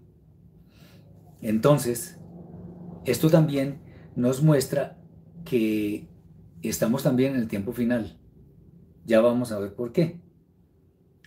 [1.40, 2.18] Entonces,
[3.04, 3.80] esto también
[4.14, 4.98] nos muestra
[5.44, 6.08] que
[6.62, 8.18] estamos también en el tiempo final.
[9.04, 10.20] Ya vamos a ver por qué.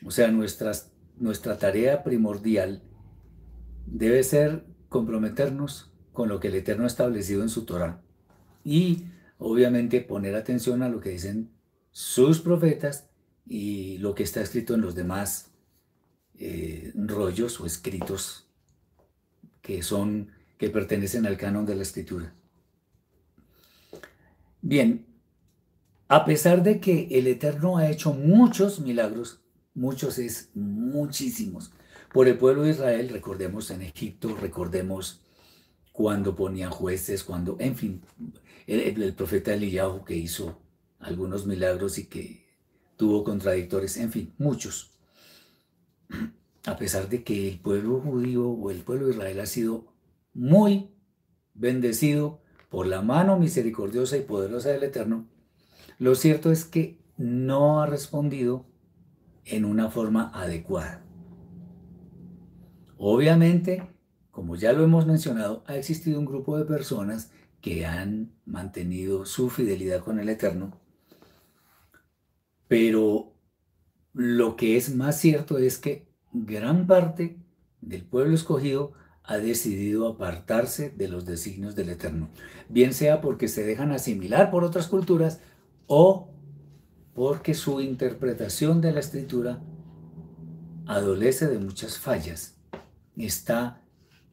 [0.06, 2.84] O sea, nuestra tarea primordial
[3.86, 8.02] debe ser comprometernos con lo que el Eterno ha establecido en su Torah.
[8.64, 9.04] Y
[9.38, 11.52] obviamente poner atención a lo que dicen
[11.92, 13.08] sus profetas
[13.46, 15.52] y lo que está escrito en los demás
[16.40, 18.50] eh, rollos o escritos
[19.62, 22.34] que son que pertenecen al canon de la escritura.
[24.64, 25.06] Bien,
[26.08, 29.44] a pesar de que el Eterno ha hecho muchos milagros,
[29.76, 31.72] muchos es muchísimos,
[32.12, 35.22] por el pueblo de Israel, recordemos en Egipto, recordemos
[35.98, 38.04] cuando ponían jueces, cuando, en fin,
[38.68, 40.62] el, profeta Eliyahu que hizo
[41.00, 42.46] algunos milagros y que
[42.98, 44.92] tuvo contradictores, en fin, muchos.
[46.68, 49.92] A pesar de que el pueblo judío o el pueblo de Israel ha sido
[50.36, 50.92] muy
[51.56, 55.28] bendecido por la mano misericordiosa y poderosa del Eterno,
[55.98, 58.68] lo cierto es que no ha respondido
[59.46, 61.04] en una forma adecuada.
[63.00, 63.97] Obviamente,
[64.38, 69.50] como ya lo hemos mencionado, ha existido un grupo de personas que han mantenido su
[69.50, 70.80] fidelidad con el Eterno
[72.68, 73.34] pero
[74.14, 77.40] lo que es más cierto es que gran parte
[77.82, 82.30] del pueblo escogido ha decidido apartarse de los designios del Eterno,
[82.70, 85.42] bien sea porque se dejan asimilar por otras culturas
[85.88, 86.30] o
[87.16, 89.64] porque su interpretación de la escritura
[90.86, 92.56] adolece de muchas fallas,
[93.18, 93.82] está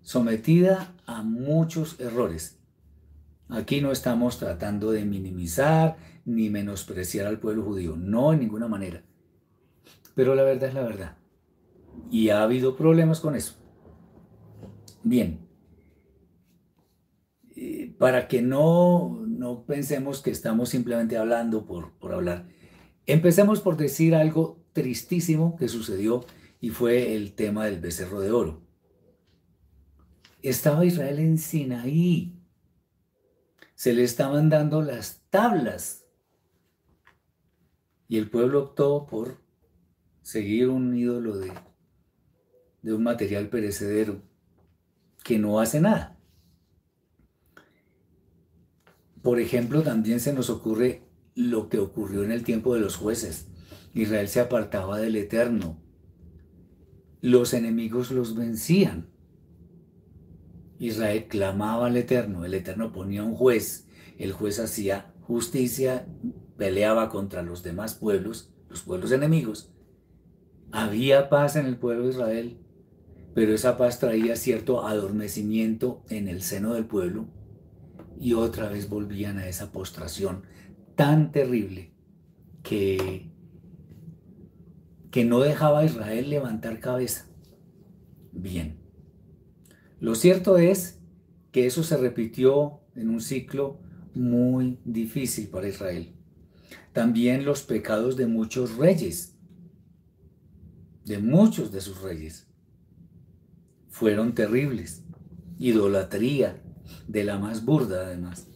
[0.04, 2.60] sometida a muchos errores.
[3.48, 9.02] Aquí no estamos tratando de minimizar ni menospreciar al pueblo judío, no en ninguna manera.
[10.14, 11.16] Pero la verdad es la verdad.
[12.10, 13.54] Y ha habido problemas con eso.
[15.02, 15.40] Bien,
[17.56, 22.46] eh, para que no, no pensemos que estamos simplemente hablando por, por hablar,
[23.06, 26.24] empecemos por decir algo tristísimo que sucedió
[26.60, 28.63] y fue el tema del becerro de oro.
[30.44, 32.38] Estaba Israel en Sinaí.
[33.74, 36.04] Se le estaban dando las tablas.
[38.08, 39.40] Y el pueblo optó por
[40.20, 41.50] seguir un ídolo de,
[42.92, 44.20] un material perecedero
[45.24, 46.18] que no hace nada.
[49.22, 53.46] Por ejemplo, también se nos ocurre lo que ocurrió en el tiempo de los jueces.
[53.94, 55.80] Israel se apartaba del Eterno.
[57.22, 59.13] Los enemigos los vencían.
[60.78, 62.44] Israel clamaba al Eterno.
[62.44, 63.86] El Eterno ponía un juez.
[64.18, 66.06] El juez hacía justicia,
[66.56, 69.72] peleaba contra los demás pueblos, los pueblos enemigos.
[70.72, 72.64] Había paz en el pueblo de Israel
[73.34, 77.26] pero esa paz traía cierto adormecimiento en el seno del pueblo
[78.18, 80.44] y otra vez volvían a esa postración
[80.94, 81.92] tan terrible
[82.62, 83.32] que,
[85.10, 87.26] que no dejaba a Israel levantar cabeza.
[88.30, 88.78] Bien,
[90.04, 91.00] lo cierto es
[91.50, 93.80] que eso se repitió en un ciclo
[94.12, 96.14] muy difícil para Israel.
[96.92, 99.34] También los pecados de muchos reyes,
[101.06, 102.46] de muchos de sus reyes
[103.88, 105.04] fueron terribles.
[105.58, 106.62] Idolatría,
[107.08, 108.46] de la más burda además.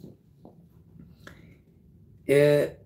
[2.26, 2.78] Eh,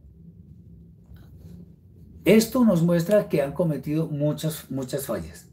[2.25, 5.49] esto nos muestra que han cometido muchas, muchas fallas.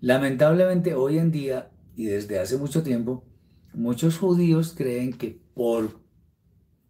[0.00, 1.70] Lamentablemente hoy en día
[2.00, 3.26] y desde hace mucho tiempo,
[3.74, 6.00] muchos judíos creen que por,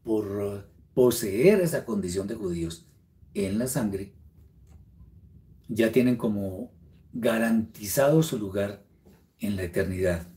[0.05, 2.87] por poseer esa condición de judíos
[3.35, 4.15] en la sangre,
[5.67, 6.71] ya tienen como
[7.13, 8.85] garantizado su lugar
[9.41, 10.29] en la eternidad.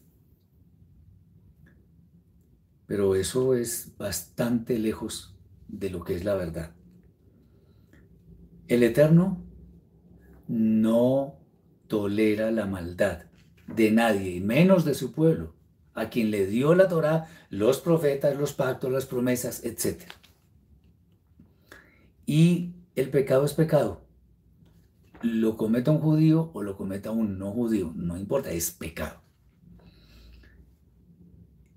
[2.88, 6.74] Pero eso es bastante lejos de lo que es la verdad.
[8.68, 9.40] El Eterno
[10.48, 11.38] no
[11.88, 13.28] tolera la maldad
[13.68, 15.54] de nadie, y menos de su pueblo,
[15.94, 20.04] a quien le dio la Torah, los profetas, los pactos, las promesas, etc.
[22.26, 24.04] Y el pecado es pecado
[25.24, 29.22] lo cometa un judío o lo cometa un no judío, no importa, es pecado.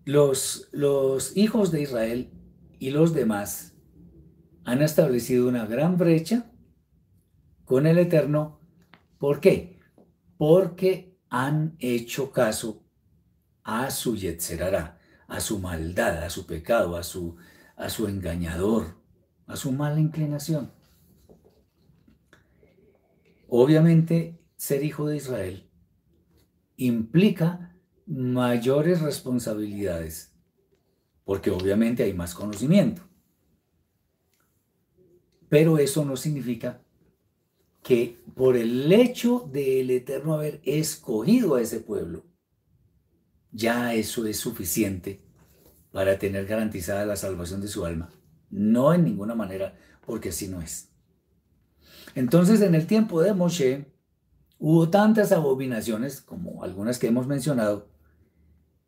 [0.05, 2.31] Los, los hijos de Israel
[2.79, 3.77] y los demás
[4.64, 6.51] han establecido una gran brecha
[7.64, 8.61] con el Eterno.
[9.18, 9.79] ¿Por qué?
[10.37, 12.84] Porque han hecho caso
[13.62, 17.36] a su Yetzerará, a su maldad, a su pecado, a su,
[17.76, 19.02] a su engañador,
[19.46, 20.72] a su mala inclinación.
[23.48, 25.70] Obviamente, ser hijo de Israel
[26.76, 30.32] implica mayores responsabilidades,
[31.24, 33.02] porque obviamente hay más conocimiento.
[35.48, 36.82] Pero eso no significa
[37.87, 42.27] que por el hecho del Eterno haber escogido a ese pueblo,
[43.53, 45.22] ya eso es suficiente
[45.92, 48.11] para tener garantizada la salvación de su alma.
[48.51, 50.90] No en ninguna manera, porque así no es.
[52.16, 53.87] Entonces, en el tiempo de Moshe,
[54.59, 57.88] hubo tantas abominaciones, como algunas que hemos mencionado,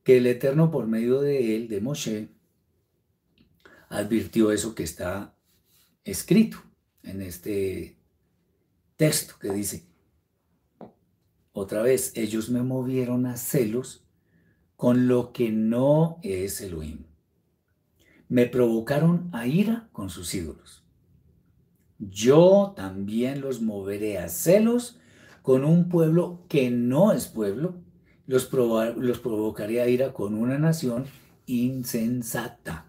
[0.02, 2.30] que el Eterno, por medio de él, de Moshe,
[3.90, 5.36] advirtió eso que está
[6.02, 6.58] escrito
[7.04, 7.97] en este
[8.98, 9.86] texto que dice,
[11.54, 14.04] otra vez, ellos me movieron a celos
[14.76, 17.06] con lo que no es Elohim.
[18.28, 20.84] Me provocaron a ira con sus ídolos
[21.98, 24.98] yo también los moveré a celos
[25.42, 27.74] con un pueblo que no es pueblo,
[28.26, 31.06] los, los provocaré a ira con una nación
[31.46, 32.86] insensata.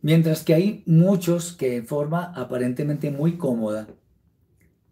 [0.00, 3.88] Mientras que hay muchos que en forma aparentemente muy cómoda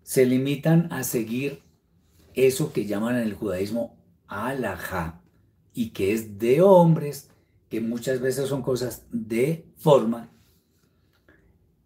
[0.02, 1.62] se limitan a seguir
[2.34, 3.96] eso que llaman en el judaísmo
[4.26, 5.22] alajá
[5.72, 7.30] y que es de hombres,
[7.68, 10.30] que muchas veces son cosas de forma.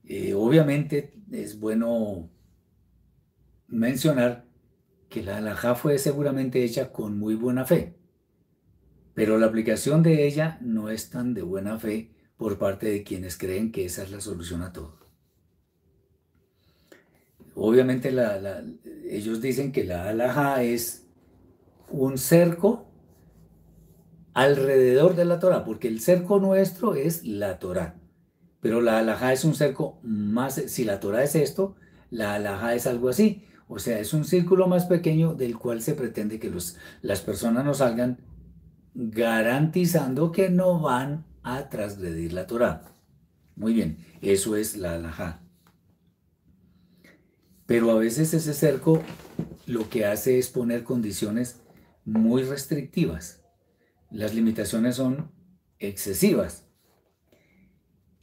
[0.04, 2.30] Eh, obviamente es bueno
[3.68, 4.46] mencionar
[5.08, 7.96] que la alajá fue seguramente hecha con muy buena fe,
[9.12, 13.36] pero la aplicación de ella no es tan de buena fe por parte de quienes
[13.36, 14.96] creen que esa es la solución a todo.
[17.54, 18.16] Obviamente
[19.10, 21.06] ellos dicen que la alajá es
[21.90, 22.86] un cerco
[24.32, 28.00] alrededor de la Torah, porque el cerco nuestro es la Torah,
[28.62, 31.76] pero la alajá es un cerco más, si la Torah es esto,
[32.08, 35.92] la alajá es algo así, o sea, es un círculo más pequeño del cual se
[35.92, 38.16] pretende que los, las personas no salgan
[38.94, 42.84] garantizando que no van a transgredir la Torah.
[43.56, 45.42] Muy bien, eso es la alajá.
[47.66, 49.02] Pero a veces ese cerco
[49.66, 51.60] lo que hace es poner condiciones
[52.04, 53.44] muy restrictivas.
[54.10, 55.30] Las limitaciones son
[55.78, 56.66] excesivas.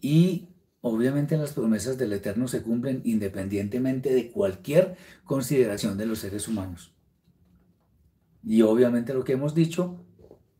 [0.02, 0.50] Y
[0.82, 6.94] obviamente las promesas del Eterno se cumplen independientemente de cualquier consideración de los seres humanos.
[8.44, 10.07] Y obviamente lo que hemos dicho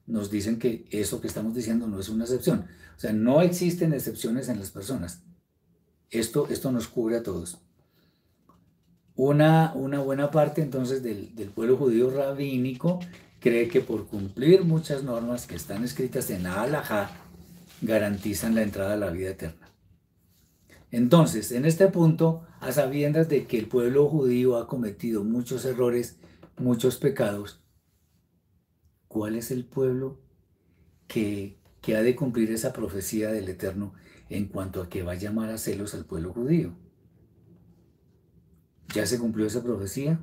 [0.08, 2.66] nos dicen que eso que estamos diciendo no es una excepción.
[2.96, 5.22] O sea, no existen excepciones en las personas.
[6.10, 7.60] Esto, esto nos cubre a todos.
[9.16, 13.00] Una, una buena parte entonces del, pueblo judío rabínico
[13.40, 17.12] cree que por cumplir muchas normas que están escritas en la halajá
[17.82, 19.68] garantizan la entrada a la vida eterna.
[20.92, 26.18] Entonces, en este punto, a sabiendas de que el pueblo judío ha cometido muchos errores,
[26.58, 27.60] muchos pecados,
[29.18, 30.20] ¿Cuál es el pueblo
[31.08, 31.58] que,
[31.88, 33.96] ha de cumplir esa profecía del Eterno
[34.30, 36.76] en cuanto a que va a llamar a celos al pueblo judío?
[38.94, 40.22] ¿Ya se cumplió esa profecía?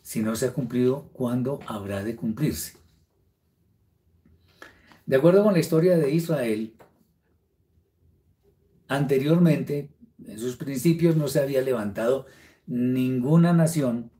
[0.00, 2.78] Si no se ha cumplido, ¿cuándo habrá de cumplirse?
[5.04, 6.74] De acuerdo con la historia de Israel,
[8.88, 9.90] anteriormente,
[10.24, 12.24] en sus principios, no se había levantado
[12.66, 14.10] ninguna nación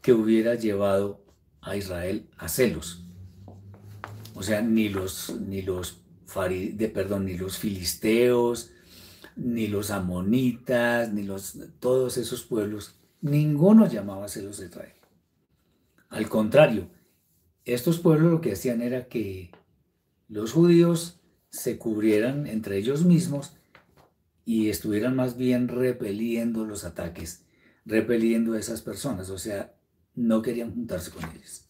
[0.00, 1.19] que hubiera llevado
[1.62, 3.04] a Israel a celos.
[4.34, 6.02] O sea, ni los, ni los,
[6.94, 8.72] perdón, ni los filisteos,
[9.36, 14.92] ni los amonitas, ni los, todos esos pueblos, ninguno llamaba celos a Israel.
[16.08, 16.88] Al contrario,
[17.64, 19.50] estos pueblos lo que hacían era que
[20.28, 23.54] los judíos se cubrieran entre ellos mismos
[24.44, 27.44] y estuvieran más bien repeliendo los ataques,
[27.84, 29.30] repeliendo a esas personas.
[29.30, 29.74] O sea,
[30.14, 31.66] no querían juntarse con ellos.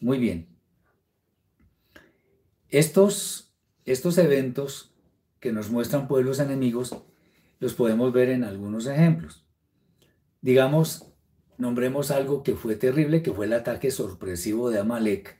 [0.00, 0.48] Muy bien.
[2.68, 4.94] Estos, estos eventos
[5.40, 6.96] que nos muestran pueblos enemigos
[7.60, 9.46] los podemos ver en algunos ejemplos.
[10.40, 11.06] Digamos,
[11.56, 15.38] nombremos algo que fue terrible, que fue el ataque sorpresivo de Amalek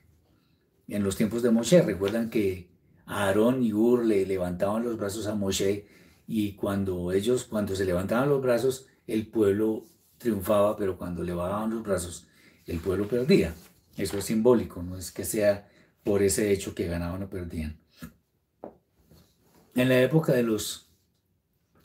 [0.87, 1.81] en los tiempos de Moshe.
[1.81, 2.69] Recuerdan que
[3.05, 5.87] Aarón y Ur le levantaban los brazos a Moshe
[6.27, 9.85] y cuando ellos, cuando se levantaban los brazos, el pueblo
[10.17, 12.27] triunfaba, pero cuando le bajaban los brazos,
[12.65, 13.53] el pueblo perdía.
[13.97, 15.69] Eso es simbólico, no es que sea
[16.03, 17.79] por ese hecho que ganaban o perdían.
[19.73, 20.89] En la época de los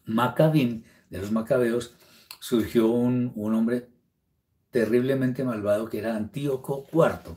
[0.05, 1.95] Macabim, de los Macabeos,
[2.39, 3.89] surgió un, hombre
[4.71, 7.37] terriblemente malvado que era Antíoco IV.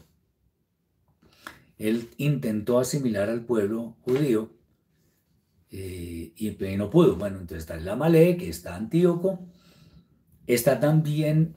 [1.78, 4.52] Él intentó asimilar al pueblo judío
[5.72, 7.16] eh, y no pudo.
[7.16, 9.48] Bueno, entonces está el Amalek, está Antíoco,
[10.48, 11.56] está también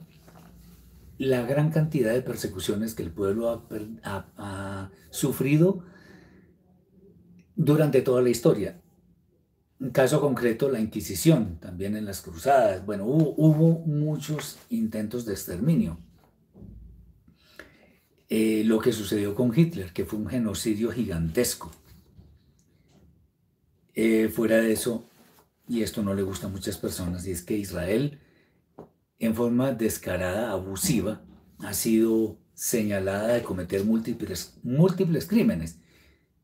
[1.18, 3.66] la gran cantidad de persecuciones que el pueblo
[4.05, 5.82] ha, sufrido
[7.55, 8.80] durante toda la historia.
[9.78, 12.84] Un caso concreto, la Inquisición, también en las cruzadas.
[12.84, 15.99] Bueno, hubo, muchos intentos de exterminio.
[18.28, 21.70] Eh, lo que sucedió con Hitler, que fue un genocidio gigantesco.
[23.95, 25.09] Eh, fuera de eso,
[25.68, 28.20] y esto no le gusta a muchas personas, y es que Israel
[29.18, 31.22] en forma descarada, abusiva,
[31.58, 35.78] ha sido señalada de cometer múltiples, múltiples crímenes.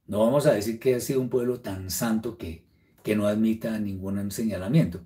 [0.07, 2.65] No vamos a decir que ha sido un pueblo tan santo que,
[3.03, 5.03] que no admita ningún señalamiento,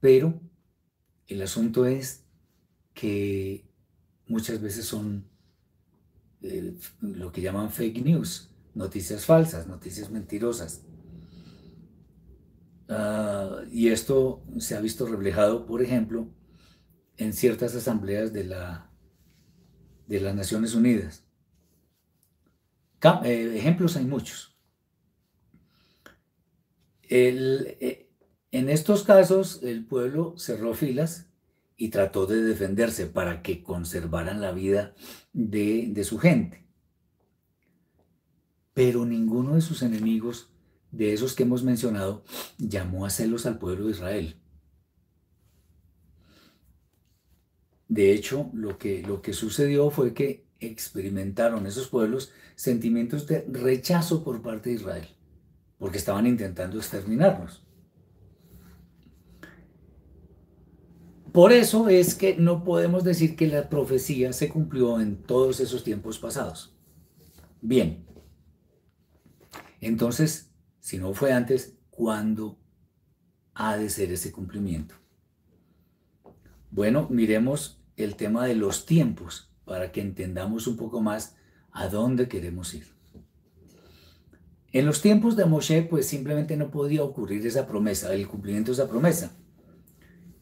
[0.00, 0.40] pero
[1.26, 2.24] el asunto es
[2.94, 3.66] que
[4.26, 5.28] muchas veces son
[6.42, 10.82] eh, lo que llaman fake news, noticias falsas, noticias mentirosas.
[12.88, 16.28] Ah, y esto se ha visto reflejado, por ejemplo,
[17.18, 18.90] en ciertas asambleas de, la,
[20.06, 21.24] de las Naciones Unidas.
[23.24, 24.56] Eh, ejemplos hay muchos.
[27.08, 28.10] Eh,
[28.50, 31.26] en estos casos el pueblo cerró filas
[31.76, 34.94] y trató de defenderse para que conservaran la vida
[35.32, 36.66] de, de su gente.
[38.74, 40.50] Pero ninguno de sus enemigos,
[40.90, 42.24] de esos que hemos mencionado,
[42.58, 44.36] llamó a celos al pueblo de Israel.
[47.88, 54.24] De hecho, lo que, lo que sucedió fue que experimentaron esos pueblos sentimientos de rechazo
[54.24, 55.08] por parte de Israel,
[55.78, 57.62] porque estaban intentando exterminarnos.
[61.32, 65.84] Por eso es que no podemos decir que la profecía se cumplió en todos esos
[65.84, 66.74] tiempos pasados.
[67.60, 68.06] Bien,
[69.80, 72.58] entonces, si no fue antes, ¿cuándo
[73.52, 74.94] ha de ser ese cumplimiento?
[76.70, 81.36] Bueno, miremos el tema de los tiempos para que entendamos un poco más
[81.72, 82.86] a dónde queremos ir.
[84.72, 88.74] En los tiempos de Moshe, pues simplemente no podía ocurrir esa promesa, el cumplimiento de
[88.74, 89.32] esa promesa,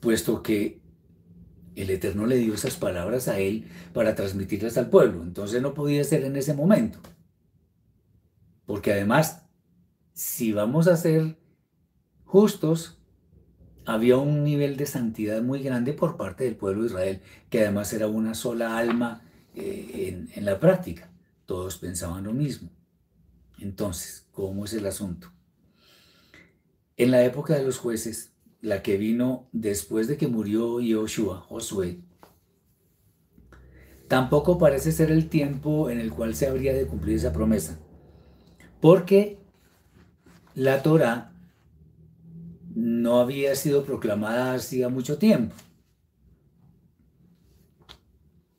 [0.00, 0.82] puesto que
[1.76, 5.22] el Eterno le dio esas palabras a él para transmitirlas al pueblo.
[5.22, 6.98] Entonces no podía ser en ese momento.
[8.66, 9.46] Porque además,
[10.14, 11.38] si vamos a ser
[12.24, 12.98] justos,
[13.86, 17.92] había un nivel de santidad muy grande por parte del pueblo de Israel, que además
[17.92, 19.22] era una sola alma
[19.54, 21.10] eh, en, la práctica.
[21.46, 22.70] Todos pensaban lo mismo.
[23.58, 25.30] Entonces, ¿cómo es el asunto?
[26.96, 32.00] En la época de los jueces, la que vino después de que murió Yoshua, Josué,
[34.08, 37.78] tampoco parece ser el tiempo en el cual se habría de cumplir esa promesa,
[38.80, 39.38] porque
[40.54, 41.33] la Torah
[42.74, 45.54] no había sido proclamada hacía mucho tiempo.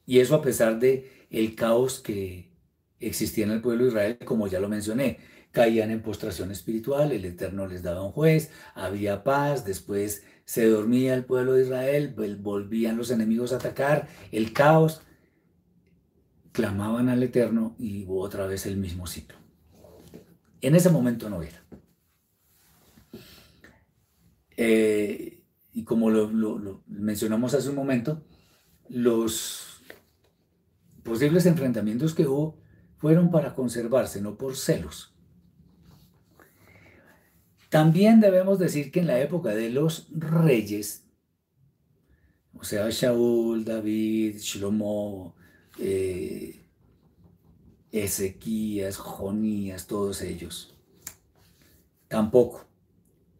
[0.07, 2.51] Y eso a pesar de el caos que
[2.99, 5.19] existía en el pueblo de Israel, como ya lo mencioné
[5.55, 11.15] caían en postración espiritual, el Eterno les daba un juez, había paz, después se dormía
[11.15, 15.01] el pueblo de Israel, volvían los enemigos a atacar, el caos,
[16.51, 19.37] clamaban al Eterno y hubo otra vez el mismo ciclo.
[20.61, 21.64] En ese momento no era.
[24.57, 25.43] Eh,
[25.73, 28.23] y como lo mencionamos hace un momento,
[28.89, 29.83] los
[31.03, 32.57] posibles enfrentamientos que hubo
[32.97, 35.15] fueron para conservarse, no por celos.
[37.69, 41.05] También debemos decir que en la época de los reyes,
[42.57, 45.35] o sea, Shaul, David, Shlomo,
[45.77, 46.65] eh,
[47.91, 50.75] Ezequías, Jonías, todos ellos,
[52.07, 52.65] tampoco,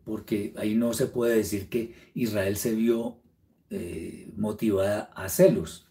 [0.06, 3.20] porque ahí no se puede decir que Israel se vio
[3.70, 5.88] eh, motivada a celos,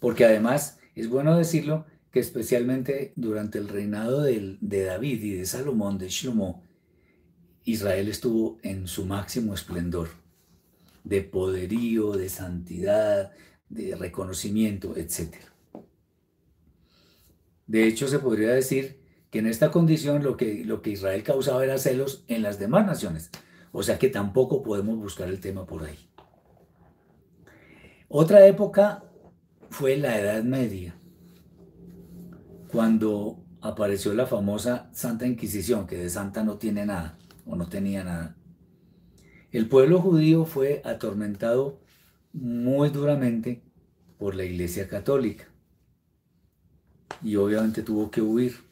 [0.00, 5.98] porque además es bueno decirlo que especialmente durante el reinado de David y de Salomón,
[5.98, 6.64] de Shlomo,
[7.64, 10.08] Israel estuvo en su máximo esplendor
[11.04, 13.32] de poderío, de santidad,
[13.68, 15.34] de reconocimiento, etc.
[17.66, 19.00] De hecho, se podría decir
[19.30, 22.86] que en esta condición lo que, lo que Israel causaba era celos en las demás
[22.86, 23.30] naciones.
[23.72, 25.98] O sea que tampoco podemos buscar el tema por ahí.
[28.08, 29.04] Otra época
[29.68, 30.98] fue la Edad Media,
[32.68, 38.04] cuando apareció la famosa Santa Inquisición, que de santa no tiene nada o no tenía
[38.04, 38.36] nada.
[39.50, 41.80] El pueblo judío fue atormentado
[42.32, 43.62] muy duramente
[44.18, 45.44] por la Iglesia Católica
[47.22, 48.67] y obviamente tuvo que huir.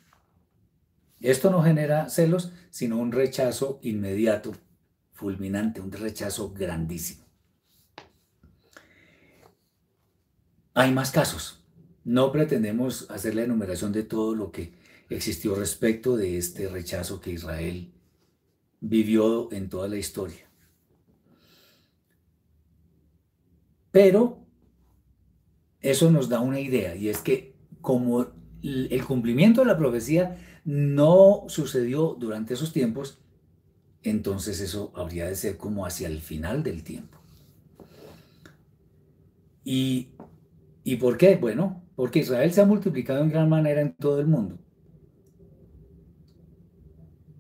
[1.21, 4.53] Esto no genera celos, sino un rechazo inmediato,
[5.13, 7.25] fulminante, un rechazo grandísimo.
[10.75, 11.65] Hay más casos.
[12.05, 14.75] No pretendemos hacer la enumeración de todo lo que
[15.09, 17.93] existió respecto de este rechazo que Israel
[18.81, 20.47] vivió en toda la historia.
[23.91, 24.45] Pero
[25.81, 28.27] eso nos da una idea y es que como
[28.63, 30.37] el cumplimiento de la profecía
[30.67, 33.21] no sucedió durante esos tiempos,
[34.03, 37.19] entonces eso habría de ser como hacia el final del tiempo.
[39.65, 40.09] ¿Y,
[40.83, 41.37] ¿Y por qué?
[41.37, 44.59] Bueno, porque Israel se ha multiplicado en gran manera en todo el mundo.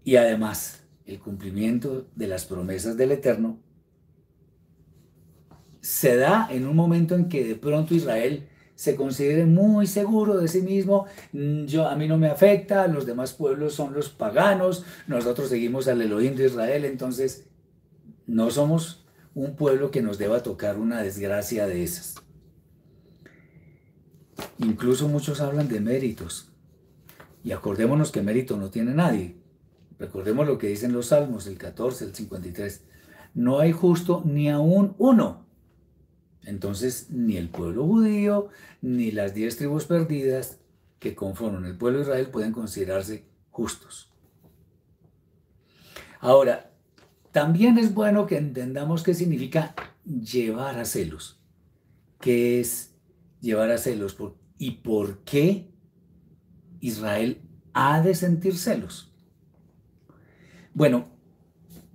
[0.04, 3.58] Y además, el cumplimiento de las promesas del Eterno,
[5.80, 10.46] se da en un momento en que de pronto Israel se considere muy seguro de
[10.46, 14.84] sí mismo, mm, yo, a mí no me afecta, los demás pueblos son los paganos,
[15.08, 17.46] nosotros seguimos al Elohim de Israel, entonces
[18.26, 19.04] no somos
[19.34, 22.16] un pueblo que nos deba tocar una desgracia de esas.
[24.58, 26.50] Incluso muchos hablan de méritos.
[27.44, 29.36] Y acordémonos que mérito no tiene nadie.
[29.98, 32.84] Recordemos lo que dicen los Salmos, el 14, el 53.
[33.34, 35.45] No hay justo ni aún uno.
[36.47, 38.49] Entonces, ni el pueblo judío,
[38.80, 40.59] ni las diez tribus perdidas
[41.01, 44.11] que conforman el pueblo de Israel pueden considerarse justos.
[46.20, 46.72] Ahora,
[47.32, 49.74] también es bueno que entendamos qué significa
[50.05, 51.38] llevar a celos.
[52.20, 52.94] qué es
[53.40, 54.16] llevar a celos
[54.59, 55.70] y por qué
[56.80, 57.42] Israel
[57.72, 59.12] ha de sentir celos.
[60.74, 61.09] Bueno,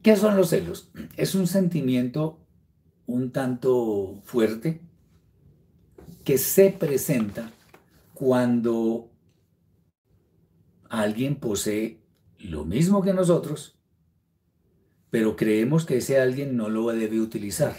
[0.03, 0.91] ¿qué son los celos?
[1.17, 2.40] Es un sentimiento
[3.05, 4.81] un tanto fuerte
[6.23, 7.51] que se presenta
[8.13, 9.09] cuando
[10.89, 12.01] alguien posee
[12.37, 13.77] lo mismo que nosotros,
[15.09, 17.75] pero creemos que ese alguien no lo debe utilizar.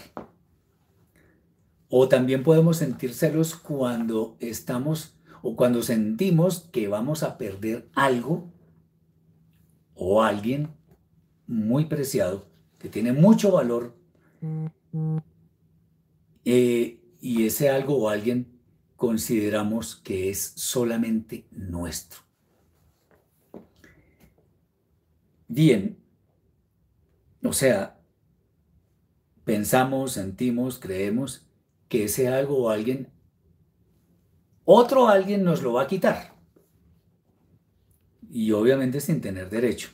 [1.89, 8.51] O también podemos sentir celos cuando estamos o cuando sentimos que vamos a perder algo
[9.93, 10.69] o alguien
[11.45, 12.47] muy preciado,
[12.79, 13.95] que tiene mucho valor,
[16.45, 18.59] eh, y ese algo o alguien
[18.95, 22.21] consideramos que es solamente nuestro.
[25.47, 25.97] Bien,
[27.43, 27.99] o sea,
[29.43, 31.45] pensamos, sentimos, creemos
[31.89, 33.11] que ese algo o alguien,
[34.65, 36.33] otro alguien nos lo va a quitar.
[38.31, 39.89] Y obviamente sin tener derecho.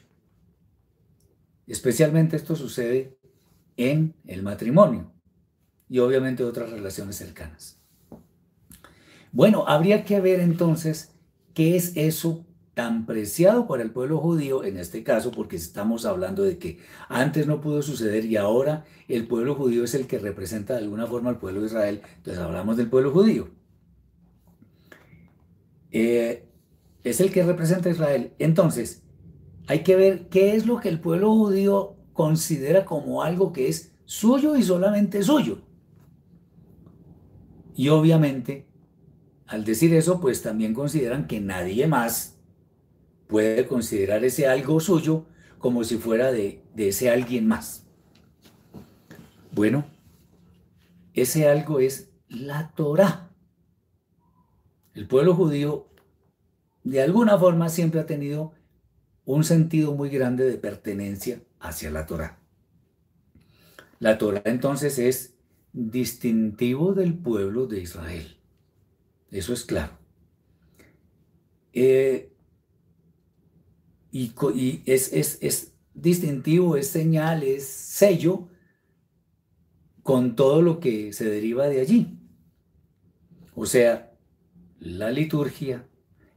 [1.68, 3.19] Especialmente esto sucede
[3.80, 5.10] en el matrimonio
[5.88, 7.80] y obviamente otras relaciones cercanas.
[9.32, 11.16] Bueno, habría que ver entonces
[11.54, 16.44] qué es eso tan preciado para el pueblo judío, en este caso, porque estamos hablando
[16.44, 20.74] de que antes no pudo suceder y ahora el pueblo judío es el que representa
[20.74, 23.50] de alguna forma al pueblo de Israel, entonces hablamos del pueblo judío.
[25.92, 26.46] Eh,
[27.06, 28.34] es el que representa a Israel.
[28.40, 29.04] Entonces,
[29.68, 33.94] hay que ver qué es lo que el pueblo judío considera como algo que es
[34.04, 35.62] suyo y solamente suyo.
[37.78, 38.68] Y obviamente,
[39.48, 42.38] al decir eso, pues también consideran que nadie más
[43.28, 45.28] puede considerar ese algo suyo
[45.60, 47.88] como si fuera de, ese alguien más.
[49.54, 49.86] Bueno,
[51.14, 53.32] ese algo es la Torah.
[54.94, 55.88] El pueblo judío
[56.84, 58.52] de alguna forma siempre ha tenido
[59.24, 62.40] un sentido muy grande de pertenencia hacia la Torah.
[64.00, 65.36] La Torah entonces es
[65.74, 68.38] distintivo del pueblo de Israel.
[69.32, 69.94] Eso es claro.
[71.74, 72.32] Eh,
[74.12, 78.48] y, es, es distintivo, es señal, es sello
[80.02, 82.18] con todo lo que se deriva de allí.
[83.54, 84.18] O sea,
[84.80, 85.88] la liturgia,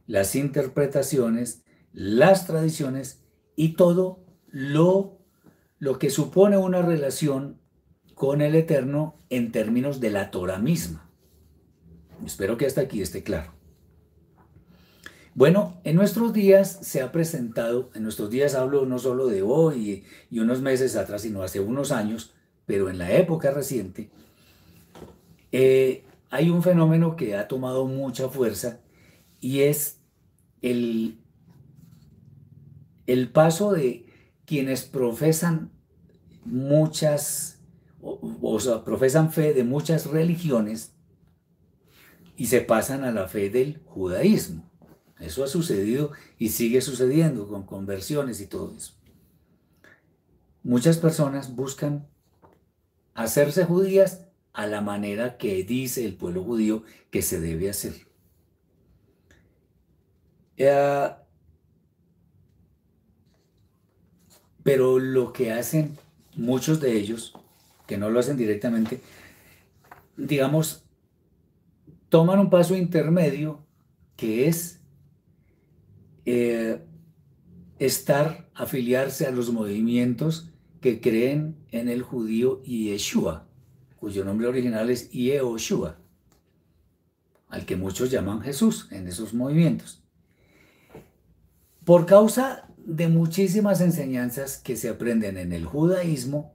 [0.05, 1.63] las interpretaciones,
[1.93, 3.23] las tradiciones
[3.55, 4.22] y todo
[4.53, 5.17] lo,
[5.79, 7.59] lo que supone una relación
[8.13, 11.09] con el Eterno en términos de la Torah misma.
[12.23, 13.51] Espero que hasta aquí esté claro.
[15.33, 20.05] Bueno, en nuestros días se ha presentado, en nuestros días hablo no solo de hoy
[20.29, 22.35] y unos meses atrás, sino hace unos años,
[22.67, 24.11] pero en la época reciente,
[25.51, 28.81] eh, hay un fenómeno que ha tomado mucha fuerza
[29.41, 29.99] y es
[30.61, 31.17] el,
[33.07, 34.12] el paso de
[34.45, 35.71] quienes profesan
[36.45, 37.59] muchas,
[38.01, 40.93] o sea, profesan fe de muchas religiones
[42.35, 44.69] y se pasan a la fe del judaísmo.
[45.19, 48.93] Eso ha sucedido y sigue sucediendo con conversiones y todo eso.
[50.63, 52.07] Muchas personas buscan
[53.13, 57.93] hacerse judías a la manera que dice el pueblo judío que se debe hacer.
[60.57, 61.09] Eh,
[64.63, 65.97] pero lo que hacen
[66.35, 67.33] muchos de ellos,
[67.85, 69.01] que no lo hacen directamente,
[70.17, 70.83] digamos,
[72.09, 73.59] toman un paso intermedio
[74.15, 74.79] que es
[76.25, 76.81] eh,
[77.79, 80.49] estar, afiliarse a los movimientos
[80.79, 83.47] que creen en el judío Yeshua,
[83.99, 85.97] cuyo nombre original es Yehoshua,
[87.49, 90.03] al que muchos llaman Jesús en esos movimientos.
[91.85, 96.53] Por causa de muchísimas enseñanzas que se aprenden en el judaísmo,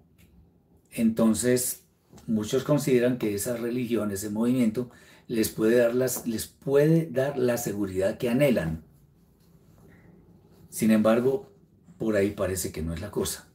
[0.91, 1.85] entonces
[2.27, 4.91] muchos consideran que esa religión, ese movimiento,
[5.27, 8.85] les puede dar, las, les puede dar la seguridad que anhelan.
[10.69, 11.51] Sin embargo,
[11.99, 13.49] por ahí parece que no es la cosa.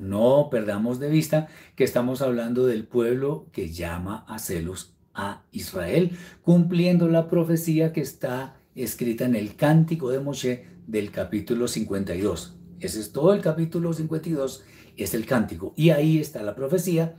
[0.00, 6.16] No perdamos de vista que estamos hablando del pueblo que llama a celos a Israel,
[6.42, 12.56] cumpliendo la profecía que está escrita en el Cántico de Moshe del capítulo 52.
[12.80, 14.64] Ese es todo el capítulo 52,
[14.96, 15.72] es el Cántico.
[15.76, 17.14] Y ahí está la profecía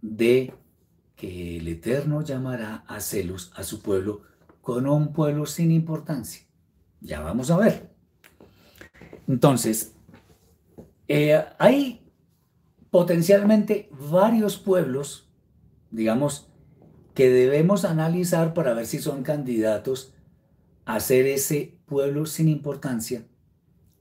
[0.00, 0.54] de
[1.16, 4.22] que el Eterno llamará a celos a su pueblo
[4.60, 6.42] con un pueblo sin importancia.
[7.00, 7.90] Ya vamos a ver.
[9.28, 9.92] Entonces,
[11.08, 12.10] eh, hay
[12.90, 15.24] potencialmente varios pueblos
[15.94, 16.48] digamos,
[17.14, 20.12] que debemos analizar para ver si son candidatos
[20.84, 23.26] a ser ese pueblo sin importancia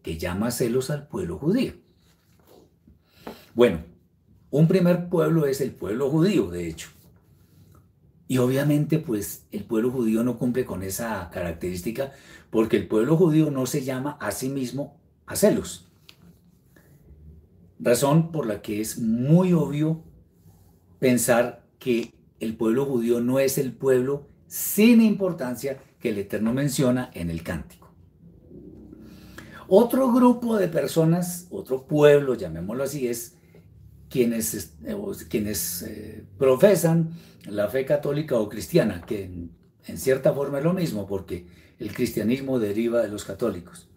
[0.02, 1.74] que llama celos al pueblo judío.
[3.54, 3.80] Bueno,
[4.50, 6.90] un primer pueblo es el pueblo judío, de hecho.
[8.28, 12.12] Y obviamente, pues el pueblo judío no cumple con esa característica
[12.50, 15.88] porque el pueblo judío no se llama a sí mismo a celos.
[17.80, 20.04] Razón por la que es muy obvio
[21.00, 27.10] pensar que el pueblo judío no es el pueblo sin importancia que el Eterno menciona
[27.14, 27.90] en el cántico.
[29.70, 33.38] Otro grupo de personas, otro pueblo, llamémoslo así, es
[34.10, 34.98] quienes, eh,
[35.30, 37.12] quienes eh, profesan
[37.46, 41.48] la fe católica o cristiana, que en, cierta forma es lo mismo, porque
[41.80, 43.88] el cristianismo deriva de los católicos.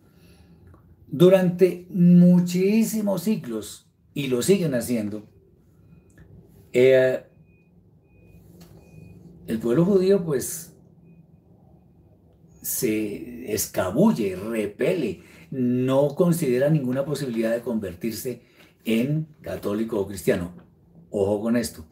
[1.08, 5.28] Durante muchísimos siglos, y lo siguen haciendo,
[6.72, 7.24] eh,
[9.48, 10.75] el pueblo judío pues
[12.66, 18.42] se escabulle, repele, no considera ninguna posibilidad de convertirse
[18.84, 20.52] en católico o cristiano.
[21.10, 21.86] Ojo con esto,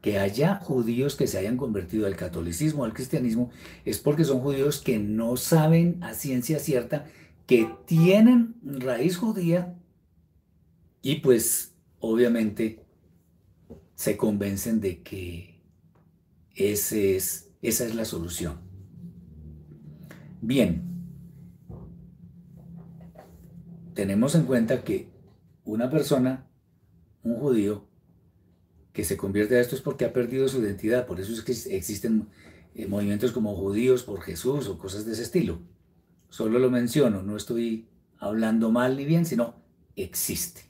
[0.00, 3.50] que haya judíos que se hayan convertido al catolicismo al cristianismo
[3.84, 7.04] es porque son judíos que no saben a ciencia cierta
[7.46, 9.76] que tienen raíz judía
[11.02, 12.82] y pues obviamente
[13.96, 15.60] se convencen de que
[16.54, 16.96] esa
[17.60, 18.69] es la solución.
[20.40, 20.82] Bien,
[23.94, 25.08] tenemos en cuenta que
[25.64, 26.48] una persona,
[27.22, 27.86] un judío,
[28.92, 31.52] que se convierte a esto es porque ha perdido su identidad, por eso es que
[31.76, 32.28] existen
[32.74, 35.60] eh, movimientos como judíos por Jesús o cosas de ese estilo.
[36.28, 37.88] Solo lo menciono, no estoy
[38.18, 39.54] hablando mal ni bien, sino
[39.96, 40.62] existe.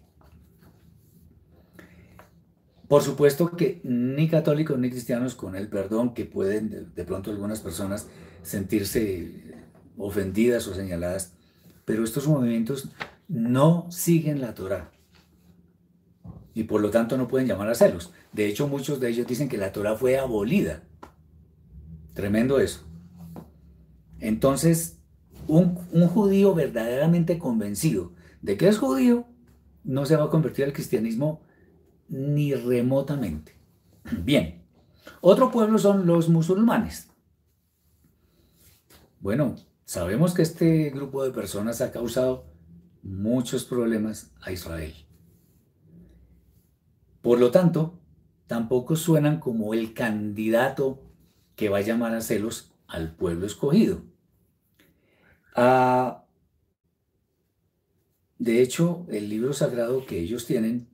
[2.88, 7.60] Por supuesto que ni católicos ni cristianos, con el perdón que pueden de, pronto algunas
[7.60, 8.08] personas
[8.42, 9.59] sentirse
[9.97, 11.34] ofendidas o señaladas,
[11.84, 12.91] pero estos movimientos
[13.28, 14.91] no siguen la Torah
[16.55, 18.12] y por lo tanto no pueden llamar a celos.
[18.32, 20.82] De hecho, muchos de ellos dicen que la Torah fue abolida.
[22.14, 22.86] Tremendo eso.
[24.18, 24.99] Entonces,
[25.47, 28.12] un, un, judío verdaderamente convencido
[28.43, 29.26] de que es judío
[29.84, 31.41] no se va a convertir al cristianismo
[32.09, 33.55] ni remotamente.
[34.24, 34.62] Bien,
[35.20, 37.09] otro pueblo son los musulmanes.
[39.20, 39.55] Bueno,
[39.91, 42.45] sabemos que este grupo de personas ha causado
[43.03, 44.95] muchos problemas a Israel.
[47.20, 47.99] Por lo tanto,
[48.47, 51.03] tampoco suenan como el candidato
[51.57, 54.05] que va a llamar a celos al pueblo escogido.
[55.57, 56.24] Ah,
[58.38, 60.88] de hecho, el libro sagrado que ellos tienen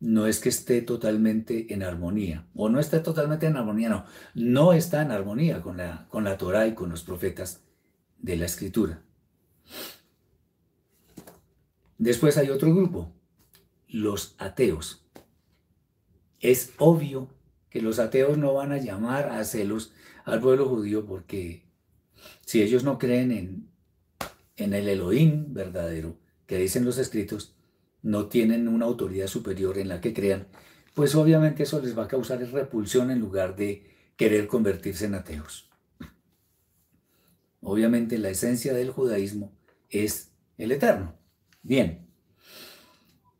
[0.00, 4.72] no es que esté totalmente en armonía, o no esté totalmente en armonía, no, no
[4.72, 7.62] está en armonía con la, con la Torah y con los profetas
[8.18, 9.02] de la escritura.
[11.98, 13.12] Después hay otro grupo,
[13.88, 15.04] los ateos.
[16.38, 17.28] Es obvio
[17.70, 19.92] que los ateos no van a llamar a celos
[20.24, 21.66] al pueblo judío porque
[22.46, 23.70] si ellos no creen en,
[24.56, 27.57] en el Elohim verdadero que dicen los escritos,
[28.02, 30.48] no tienen una autoridad superior en la que crean,
[30.94, 33.86] pues obviamente eso les va a causar repulsión en lugar de
[34.16, 35.70] querer convertirse en ateos.
[37.60, 39.52] Obviamente la esencia del judaísmo
[39.90, 41.14] es el eterno.
[41.62, 42.08] Bien.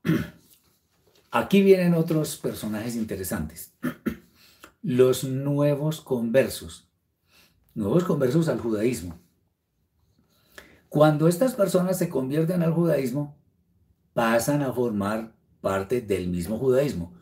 [1.31, 3.75] Aquí vienen otros personajes interesantes.
[4.83, 6.89] Los nuevos conversos.
[7.75, 9.21] Nuevos conversos al judaísmo.
[10.89, 13.37] Cuando estas personas se convierten al judaísmo,
[14.19, 17.15] pasan a formar parte del mismo judaísmo.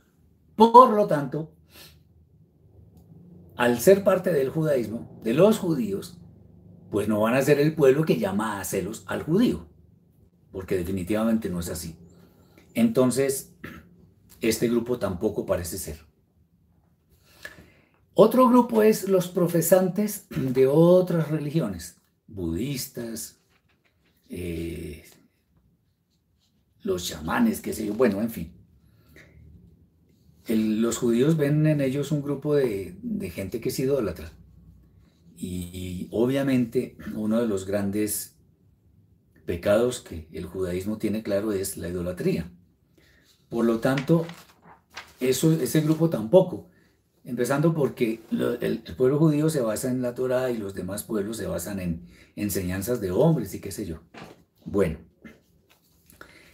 [0.55, 1.53] Por lo tanto,
[3.55, 6.17] al ser parte del judaísmo, de los judíos,
[6.91, 9.67] pues no van a ser el pueblo que llama a celos al judío,
[10.51, 11.99] porque definitivamente no es así.
[12.73, 13.55] Entonces,
[14.41, 15.99] este grupo tampoco parece ser.
[18.15, 23.39] Otro grupo es los profesantes de otras religiones, budistas,
[24.31, 25.05] eh,
[26.87, 28.53] los chamanes, qué sé yo, bueno, en fin.
[30.49, 32.97] los judíos ven en ellos un grupo de,
[33.35, 34.33] gente que es idólatra.
[35.37, 38.37] Y, obviamente uno de los grandes
[39.45, 42.53] pecados que el judaísmo tiene claro es la idolatría.
[43.49, 44.25] Por lo tanto,
[45.19, 46.71] eso, ese grupo tampoco.
[47.25, 51.37] Empezando porque el, el, pueblo judío se basa en la Torah y los demás pueblos
[51.37, 52.07] se basan en
[52.37, 54.03] enseñanzas de hombres y qué sé yo.
[54.65, 54.99] Bueno,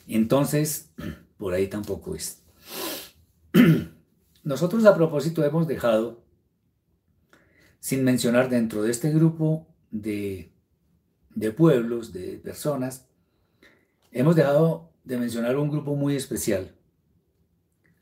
[0.07, 0.93] entonces,
[1.37, 2.43] por ahí tampoco es.
[4.45, 6.23] nosotros a propósito hemos dejado,
[7.81, 10.53] sin mencionar dentro de este grupo de,
[11.35, 13.09] de pueblos, de personas,
[14.11, 16.75] hemos dejado de mencionar un grupo muy especial,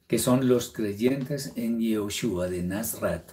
[0.07, 3.33] que son los creyentes en Yehoshua de Nazrat,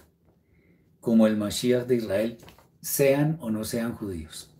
[1.00, 2.38] como el Mashiach de Israel,
[2.80, 4.54] sean o no sean judíos.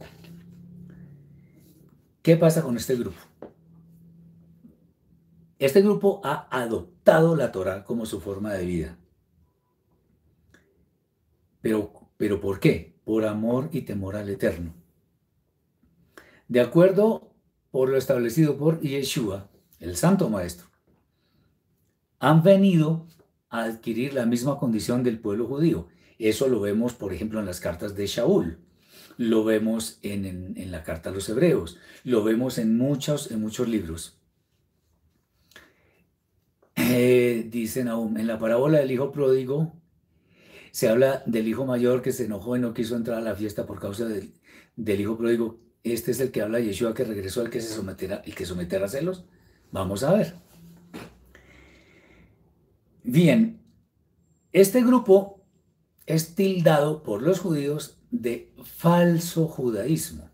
[2.22, 3.27] ¿Qué pasa con este grupo?
[5.58, 8.98] Este grupo ha adoptado la Torah como su forma de vida.
[11.60, 12.94] Pero, pero ¿por qué?
[13.04, 14.74] Por amor y temor al Eterno.
[16.46, 17.32] De acuerdo
[17.70, 19.50] por lo establecido por Yeshua,
[19.80, 20.68] el Santo Maestro,
[22.18, 23.06] han venido
[23.50, 25.88] a adquirir la misma condición del pueblo judío.
[26.18, 28.58] Eso lo vemos, por ejemplo, en las cartas de Shaul,
[29.16, 34.17] lo vemos en, la carta a los hebreos, lo vemos en muchos, en muchos libros.
[36.80, 39.72] Eh, dicen aún, en la parábola del hijo pródigo,
[40.70, 43.66] se habla del hijo mayor que se enojó y no quiso entrar a la fiesta
[43.66, 44.32] por causa del,
[45.00, 45.58] hijo pródigo.
[45.82, 48.88] Este es el que habla Yeshua que regresó, el que se someterá, el que someterá
[48.88, 49.24] celos.
[49.72, 50.34] Vamos a ver.
[53.02, 53.60] Bien,
[54.52, 55.44] este grupo
[56.06, 60.27] es tildado por los judíos de falso judaísmo.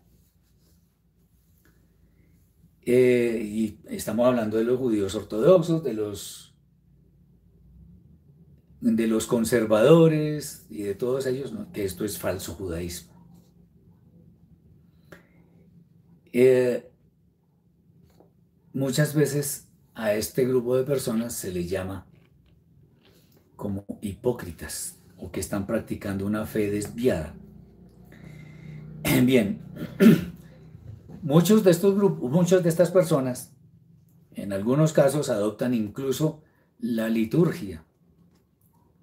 [2.85, 6.55] Eh, y estamos hablando de los judíos ortodoxos, de los,
[8.79, 13.15] de los conservadores y de todos ellos, que esto es falso judaísmo.
[16.31, 16.91] Eh,
[18.71, 22.05] muchas veces a este grupo de personas se les llama
[23.55, 27.33] como hipócritas o que están practicando una fe desviada.
[29.23, 29.61] Bien,
[31.25, 33.51] muchos de estos grupos, muchas de estas personas,
[34.35, 36.43] en algunos casos adoptan incluso
[36.77, 37.83] la liturgia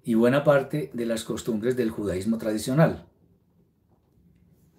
[0.03, 3.05] y buena parte de las costumbres del judaísmo tradicional.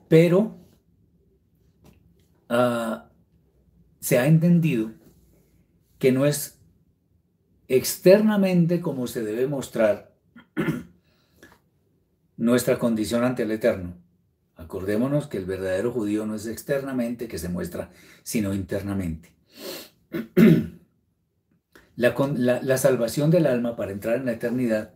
[0.09, 0.57] Pero
[2.49, 3.11] ah,
[4.01, 4.93] se ha entendido
[5.99, 6.59] que no es
[7.69, 10.15] externamente como se debe mostrar
[12.39, 14.04] nuestra condición ante el Eterno.
[14.57, 17.91] Acordémonos que el verdadero judío no es externamente que se muestra,
[18.23, 19.33] sino internamente.
[21.97, 24.95] La, salvación del alma para entrar en la eternidad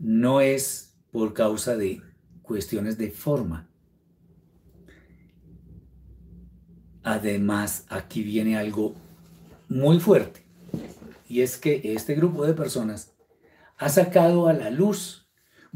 [0.00, 2.02] no es por causa de
[2.42, 3.68] cuestiones de forma.
[7.04, 8.96] Además, aquí viene algo
[9.68, 10.44] muy fuerte,
[11.28, 13.14] y es que este grupo de personas
[13.76, 15.25] ha sacado a la luz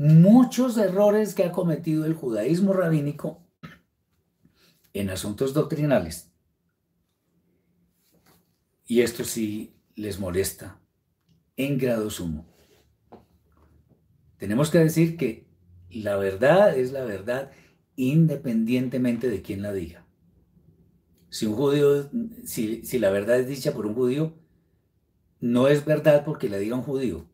[0.01, 3.38] muchos errores que ha cometido el judaísmo rabínico
[4.94, 6.30] en asuntos doctrinales.
[8.86, 10.80] Y esto sí les molesta
[11.59, 12.46] en grado sumo.
[14.38, 15.46] Tenemos que decir que
[15.90, 17.51] la verdad es la verdad
[17.94, 20.07] independientemente de quién la diga.
[21.28, 22.09] Si un judío,
[22.46, 24.32] si, si la verdad es dicha por un judío,
[25.40, 27.26] no es verdad porque la diga un judío.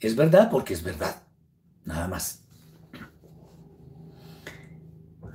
[0.00, 1.27] Es verdad porque es verdad.
[1.88, 2.44] Nada más.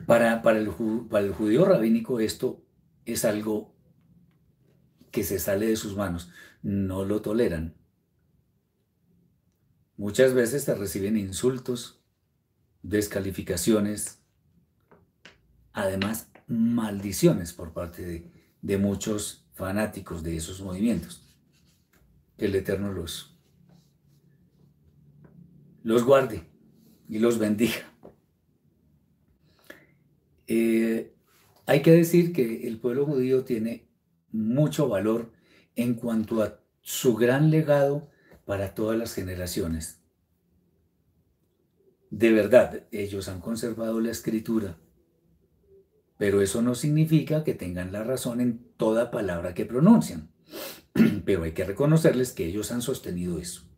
[0.06, 0.70] Para, para, el,
[1.10, 2.64] para el judío rabínico esto
[3.06, 3.76] es algo
[5.10, 6.30] que se sale de sus manos.
[6.62, 7.76] No lo toleran.
[9.98, 12.04] Muchas veces se reciben insultos,
[12.84, 14.20] descalificaciones,
[15.72, 18.32] además maldiciones por parte de,
[18.62, 21.36] de muchos fanáticos de esos movimientos.
[22.38, 23.33] El Eterno los,
[25.84, 26.44] los guarde
[27.08, 27.94] y los bendiga.
[30.48, 31.14] Eh,
[31.66, 33.88] hay que decir que el pueblo judío tiene
[34.32, 35.32] mucho valor
[35.76, 38.10] en cuanto a su gran legado
[38.46, 40.02] para todas las generaciones.
[42.10, 44.78] De verdad, ellos han conservado la escritura,
[46.18, 50.30] pero eso no significa que tengan la razón en toda palabra que pronuncian.
[51.26, 53.73] Pero hay que reconocerles que ellos han sostenido eso.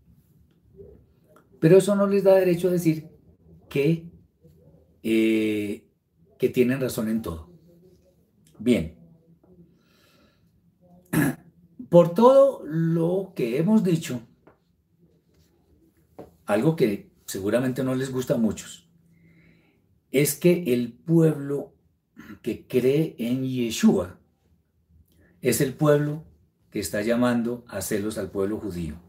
[1.66, 3.10] Pero eso no les da derecho a decir
[3.68, 4.08] que,
[5.02, 5.90] eh,
[6.38, 7.50] que tienen razón en todo.
[8.60, 8.96] Bien.
[11.90, 14.22] Por todo lo que hemos dicho,
[16.46, 18.88] algo que seguramente no les gusta a muchos,
[20.12, 21.74] es que el pueblo
[22.44, 24.20] que cree en Yeshua
[25.42, 26.26] es el pueblo
[26.70, 29.04] que está llamando a celos al pueblo judío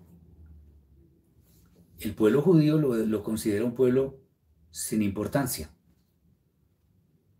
[2.00, 4.20] el pueblo judío lo, considera un pueblo
[4.70, 5.70] sin importancia.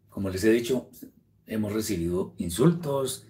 [0.09, 0.91] Como les he dicho,
[1.47, 3.27] hemos recibido insultos,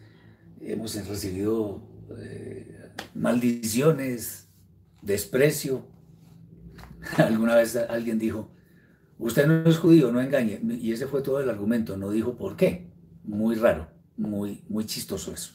[0.61, 1.83] hemos recibido
[2.19, 4.49] eh, maldiciones
[5.03, 5.87] desprecio.
[7.17, 8.53] Alguna vez alguien dijo,
[9.19, 10.61] usted no es judío, no engañe.
[10.81, 12.91] Y ese fue todo el argumento, no dijo por qué.
[13.25, 15.53] Muy raro, muy, muy chistoso eso.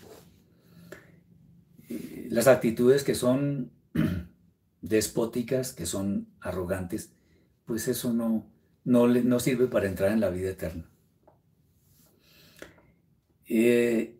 [1.87, 3.71] Eh, las actitudes que son
[4.81, 7.13] despóticas, que son arrogantes,
[7.65, 8.51] pues eso no,
[8.83, 10.89] no, no sirve para entrar en la vida eterna.
[13.47, 14.19] Eh,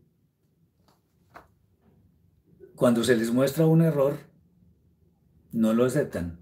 [2.75, 4.17] cuando se les muestra un error,
[5.51, 6.39] no lo aceptan,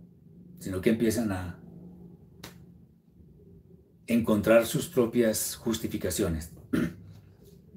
[0.59, 1.59] sino que empiezan a
[4.07, 6.51] encontrar sus propias justificaciones.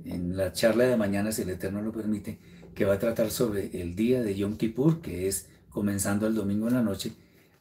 [0.05, 2.41] En la charla de mañana, si el Eterno lo permite,
[2.75, 6.69] que va a tratar sobre el día de Yom Kippur, que es comenzando el domingo
[6.69, 7.13] en la noche,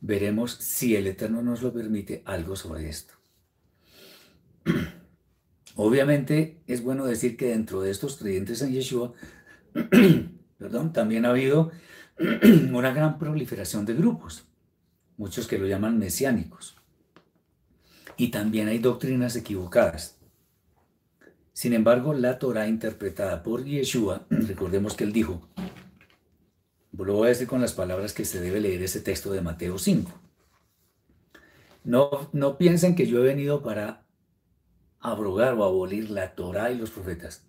[0.01, 3.13] veremos, si el Eterno nos lo permite, algo sobre esto.
[5.75, 9.13] Obviamente es bueno decir que dentro de estos creyentes en Yeshua,
[10.57, 11.71] perdón, también ha habido
[12.73, 14.45] una gran proliferación de grupos,
[15.17, 16.75] muchos que lo llaman mesiánicos.
[18.17, 20.17] Y también hay doctrinas equivocadas.
[21.53, 25.47] Sin embargo, la Torah interpretada por Yeshua, recordemos que él dijo,
[27.03, 29.77] lo voy a decir con las palabras que se debe leer ese texto de Mateo
[29.77, 30.11] 5.
[31.83, 34.05] No, no piensen que yo he venido para
[34.99, 37.47] abrogar o abolir la Torah y los profetas.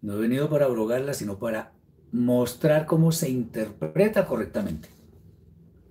[0.00, 1.74] No he venido para abrogarla, sino para
[2.12, 4.88] mostrar cómo se interpreta correctamente.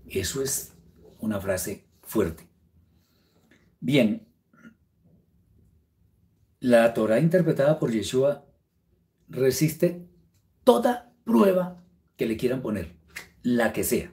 [0.07, 0.73] Eso es
[1.19, 2.47] una frase fuerte.
[3.79, 4.27] Bien,
[6.59, 8.45] la Torah interpretada por Yeshua
[9.27, 10.07] resiste
[10.63, 11.83] toda prueba
[12.15, 12.94] que le quieran poner,
[13.45, 14.11] la que sea.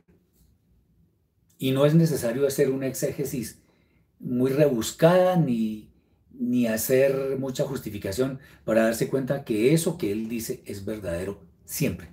[1.56, 3.62] Y no es necesario hacer una exégesis
[4.18, 5.90] muy rebuscada ni,
[6.32, 12.10] ni hacer mucha justificación para darse cuenta que eso que él dice es verdadero siempre.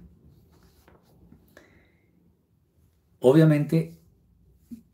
[3.20, 4.00] Obviamente,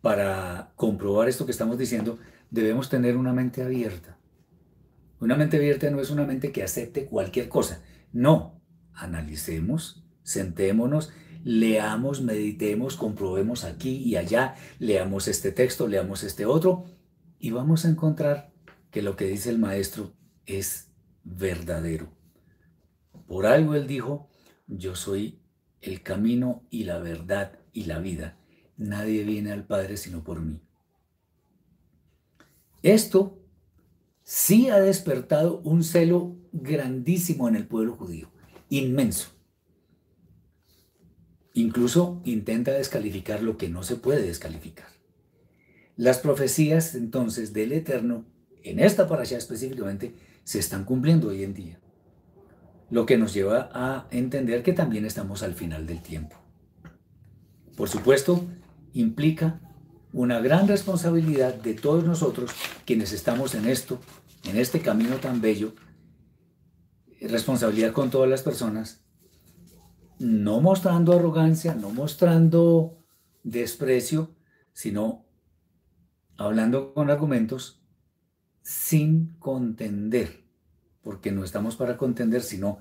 [0.01, 2.17] para comprobar esto que estamos diciendo,
[2.49, 4.17] debemos tener una mente abierta.
[5.19, 7.83] Una mente abierta no es una mente que acepte cualquier cosa.
[8.11, 8.59] No,
[8.93, 11.13] analicemos, sentémonos,
[11.45, 16.85] leamos, meditemos, comprobemos aquí y allá, leamos este texto, leamos este otro
[17.37, 18.51] y vamos a encontrar
[18.89, 20.11] que lo que dice el maestro
[20.47, 20.89] es
[21.23, 22.09] verdadero.
[23.27, 24.27] Por algo él dijo,
[24.65, 25.39] yo soy
[25.81, 28.39] el camino y la verdad y la vida.
[28.75, 30.59] Nadie viene al Padre sino por mí.
[32.81, 33.39] Esto
[34.23, 38.31] sí ha despertado un celo grandísimo en el pueblo judío,
[38.69, 39.34] inmenso.
[41.57, 44.87] Incluso intenta descalificar lo que no se puede descalificar.
[45.95, 48.25] Las profecías entonces del Eterno,
[48.61, 51.79] en esta parasha específicamente, se están cumpliendo hoy en día.
[52.89, 56.35] Lo que nos lleva a entender que también estamos al final del tiempo.
[57.77, 58.45] Por supuesto,
[58.91, 59.61] implica
[60.11, 62.51] una gran responsabilidad de todos nosotros
[62.83, 64.01] quienes estamos en esto,
[64.43, 65.73] en este camino tan bello,
[67.21, 69.04] responsabilidad con todas las personas
[70.19, 73.03] no mostrando arrogancia, no mostrando
[73.43, 74.35] desprecio,
[74.73, 75.25] sino
[76.37, 77.81] hablando con argumentos
[78.61, 80.43] sin contender,
[81.01, 82.79] porque no estamos para contender, sino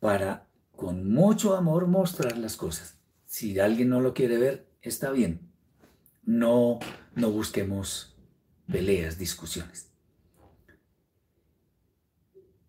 [0.00, 2.98] para con mucho amor mostrar las cosas.
[3.24, 5.52] Si alguien no lo quiere ver, está bien.
[6.24, 6.80] No,
[7.14, 8.16] no busquemos
[8.70, 9.90] peleas, discusiones.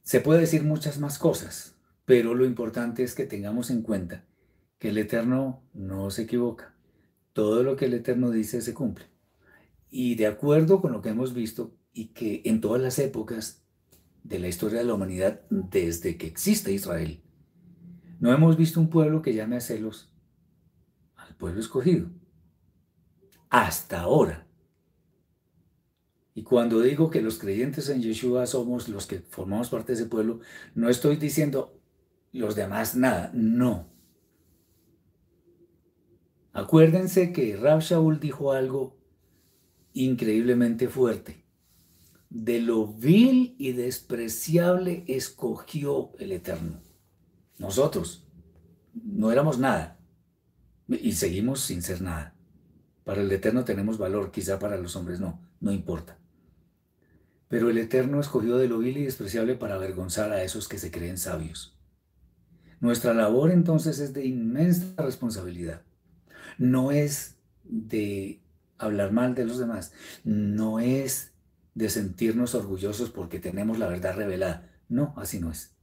[0.04, 1.73] Se puede decir muchas más cosas,
[2.06, 4.26] pero lo importante es que tengamos en cuenta
[4.78, 6.76] que el Eterno no se equivoca.
[7.32, 9.06] Todo lo que el Eterno dice se cumple.
[9.90, 13.64] Y de acuerdo con lo que hemos visto y que en todas las épocas
[14.24, 17.22] de la historia de la humanidad, desde que existe Israel,
[18.20, 20.12] no hemos visto un pueblo que llame a celos
[21.16, 22.10] al pueblo escogido.
[23.50, 24.48] Hasta ahora.
[26.36, 30.10] Y cuando digo que los creyentes en Yeshua somos los que formamos parte de ese
[30.10, 30.40] pueblo,
[30.74, 31.80] no estoy diciendo
[32.34, 33.32] los demás nada.
[33.34, 33.88] No.
[36.52, 38.98] Acuérdense que Rab Shaul dijo algo
[39.94, 41.44] increíblemente fuerte.
[42.30, 46.82] De lo vil y despreciable escogió el Eterno.
[47.60, 48.28] Nosotros
[48.94, 50.00] no éramos nada
[50.88, 52.36] y seguimos sin ser nada.
[53.04, 56.18] Para el Eterno tenemos valor, quizá para los hombres no, no importa.
[57.48, 60.90] Pero el Eterno escogió de lo vil y despreciable para avergonzar a esos que se
[60.90, 61.73] creen sabios.
[62.84, 65.84] Nuestra labor entonces es de inmensa responsabilidad.
[66.58, 68.44] No es de
[68.78, 69.94] hablar mal de los demás,
[70.26, 71.32] no es
[71.76, 74.70] de sentirnos orgullosos porque tenemos la verdad revelada.
[74.90, 75.78] No, así no es.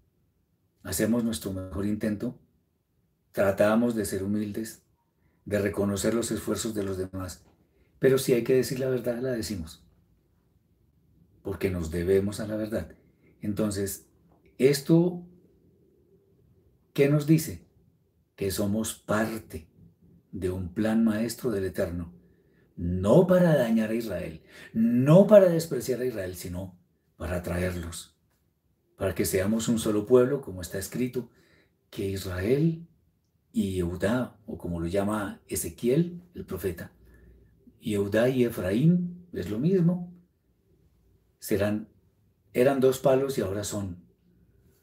[0.83, 2.39] Hacemos nuestro mejor intento,
[3.33, 4.83] tratamos de ser humildes,
[5.47, 7.47] de reconocer los esfuerzos de los demás.
[7.99, 9.83] Pero si hay que decir la verdad, la decimos.
[11.41, 12.95] Porque nos debemos a la verdad.
[13.41, 14.11] Entonces,
[14.59, 15.25] esto,
[17.01, 17.67] ¿qué nos dice?
[18.37, 19.71] Que somos parte
[20.33, 22.13] de un plan maestro del Eterno.
[22.77, 24.43] No para dañar a Israel,
[24.75, 26.79] no para despreciar a Israel, sino
[27.17, 28.21] para atraerlos,
[28.99, 31.31] para que seamos un solo pueblo, como está escrito,
[31.89, 32.87] que Israel
[33.51, 36.93] y Eudá, o como lo llama Ezequiel, el profeta,
[37.81, 40.13] Eudá y Efraín, es lo mismo,
[41.39, 41.89] serán,
[42.53, 44.05] eran dos palos y ahora son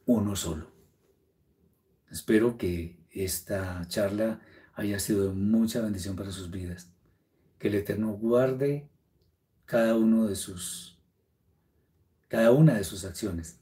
[0.08, 0.77] uno solo.
[2.12, 4.42] Espero que esta charla
[4.74, 6.92] haya sido de mucha bendición para sus vidas.
[7.60, 8.90] Que el Eterno guarde
[9.66, 11.00] cada uno de sus,
[12.28, 13.60] cada una de sus acciones.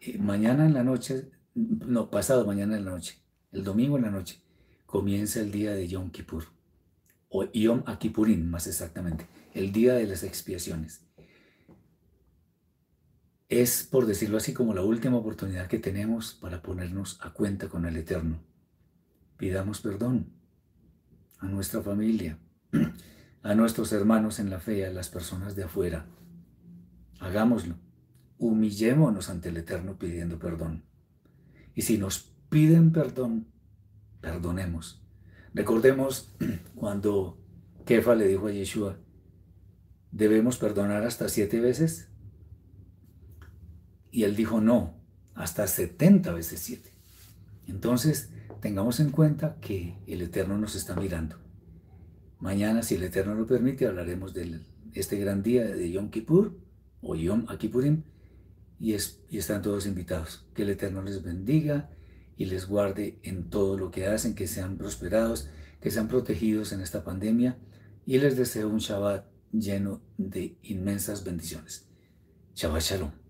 [0.00, 3.18] Y mañana en la noche no, pasado mañana en la noche,
[3.52, 4.40] el domingo en la noche,
[4.86, 6.44] comienza el día de Yom Kippur,
[7.28, 11.03] o Yom Akipurim más exactamente, el día de las expiaciones.
[13.48, 17.84] Es, por decirlo así, como la última oportunidad que tenemos para ponernos a cuenta con
[17.84, 18.40] el Eterno.
[19.36, 20.32] Pidamos perdón
[21.38, 22.38] a nuestra familia,
[23.42, 26.06] a nuestros hermanos en la fe, a las personas de afuera.
[27.20, 27.76] Hagámoslo.
[28.38, 30.84] Humillémonos ante el Eterno pidiendo perdón.
[31.74, 33.46] Y si nos piden perdón,
[34.20, 35.02] perdonemos.
[35.52, 36.34] Recordemos
[36.74, 37.38] cuando
[37.84, 38.96] Kefa le dijo a Yeshua,
[40.10, 42.08] ¿debemos perdonar hasta siete veces?
[44.14, 44.94] Y él dijo, no,
[45.34, 46.92] hasta setenta veces siete.
[47.66, 51.36] Entonces, tengamos en cuenta que el Eterno nos está mirando.
[52.38, 54.60] Mañana, si el Eterno lo permite, hablaremos de
[54.92, 56.56] este gran día de Yom Kippur
[57.00, 58.04] o Yom Akipurim
[58.78, 60.46] y, están todos invitados.
[60.54, 61.90] Que el Eterno les bendiga
[62.36, 65.50] y les guarde en todo lo que hacen, que sean prosperados,
[65.80, 67.58] que sean protegidos en esta pandemia
[68.06, 71.88] y les deseo un Shabbat lleno de inmensas bendiciones.
[72.54, 73.23] Shabbat Shalom.